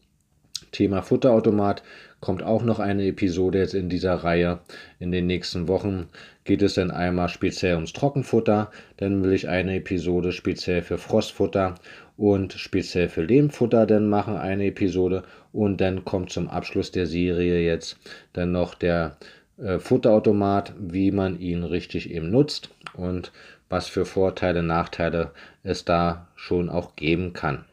Thema 0.72 1.02
Futterautomat 1.02 1.82
kommt 2.20 2.42
auch 2.42 2.62
noch 2.62 2.78
eine 2.78 3.06
Episode 3.06 3.58
jetzt 3.58 3.74
in 3.74 3.88
dieser 3.88 4.14
Reihe. 4.14 4.60
In 4.98 5.10
den 5.10 5.26
nächsten 5.26 5.68
Wochen 5.68 6.08
geht 6.44 6.62
es 6.62 6.74
dann 6.74 6.90
einmal 6.90 7.28
speziell 7.28 7.74
ums 7.74 7.92
Trockenfutter, 7.92 8.70
dann 8.98 9.22
will 9.22 9.32
ich 9.32 9.48
eine 9.48 9.76
Episode 9.76 10.32
speziell 10.32 10.82
für 10.82 10.98
Frostfutter 10.98 11.76
und 12.16 12.52
speziell 12.52 13.08
für 13.08 13.22
Lehmfutter 13.22 13.86
dann 13.86 14.08
machen, 14.08 14.36
eine 14.36 14.66
Episode 14.66 15.24
und 15.52 15.80
dann 15.80 16.04
kommt 16.04 16.30
zum 16.30 16.48
Abschluss 16.48 16.90
der 16.90 17.06
Serie 17.06 17.64
jetzt 17.64 17.98
dann 18.32 18.52
noch 18.52 18.74
der 18.74 19.16
äh, 19.62 19.78
Futterautomat, 19.78 20.74
wie 20.78 21.10
man 21.10 21.38
ihn 21.38 21.64
richtig 21.64 22.10
eben 22.10 22.30
nutzt 22.30 22.70
und 22.94 23.32
was 23.68 23.86
für 23.86 24.04
Vorteile, 24.04 24.62
Nachteile 24.62 25.30
es 25.62 25.84
da 25.84 26.28
schon 26.34 26.68
auch 26.68 26.96
geben 26.96 27.32
kann. 27.32 27.64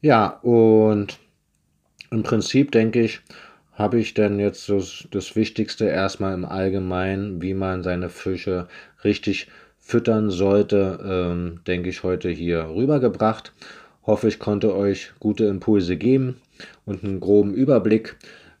Ja, 0.00 0.40
und 0.42 1.18
im 2.10 2.22
Prinzip 2.22 2.72
denke 2.72 3.00
ich, 3.02 3.20
habe 3.72 3.98
ich 3.98 4.14
denn 4.14 4.38
jetzt 4.38 4.68
das, 4.68 5.06
das 5.10 5.34
Wichtigste 5.36 5.86
erstmal 5.86 6.34
im 6.34 6.44
Allgemeinen, 6.44 7.42
wie 7.42 7.54
man 7.54 7.82
seine 7.82 8.08
Fische 8.08 8.68
richtig 9.02 9.48
füttern 9.78 10.30
sollte, 10.30 11.00
ähm, 11.04 11.60
denke 11.66 11.90
ich, 11.90 12.02
heute 12.02 12.30
hier 12.30 12.70
rübergebracht. 12.74 13.52
Hoffe, 14.06 14.28
ich 14.28 14.38
konnte 14.38 14.74
euch 14.74 15.12
gute 15.18 15.44
Impulse 15.44 15.96
geben 15.96 16.40
und 16.84 17.04
einen 17.04 17.20
groben 17.20 17.54
Überblick. 17.54 18.16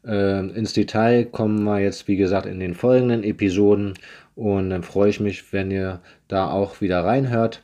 Äh, 0.06 0.46
ins 0.50 0.72
Detail 0.72 1.24
kommen 1.24 1.62
wir 1.64 1.80
jetzt, 1.80 2.08
wie 2.08 2.16
gesagt, 2.16 2.46
in 2.46 2.60
den 2.60 2.74
folgenden 2.74 3.24
Episoden 3.24 3.94
und 4.36 4.70
dann 4.70 4.82
freue 4.82 5.10
ich 5.10 5.20
mich, 5.20 5.52
wenn 5.52 5.70
ihr 5.70 6.00
da 6.28 6.50
auch 6.50 6.80
wieder 6.80 7.04
reinhört. 7.04 7.62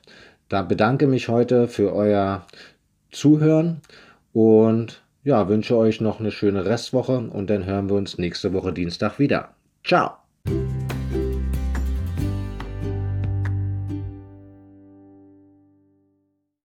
Da 0.48 0.62
bedanke 0.62 1.06
mich 1.06 1.28
heute 1.28 1.68
für 1.68 1.94
euer 1.94 2.46
Zuhören 3.10 3.80
und 4.32 5.02
ja, 5.22 5.48
wünsche 5.48 5.76
euch 5.76 6.00
noch 6.00 6.20
eine 6.20 6.30
schöne 6.30 6.64
Restwoche 6.64 7.18
und 7.18 7.50
dann 7.50 7.66
hören 7.66 7.88
wir 7.90 7.96
uns 7.96 8.18
nächste 8.18 8.52
Woche 8.52 8.72
Dienstag 8.72 9.18
wieder. 9.18 9.50
Ciao! 9.84 10.12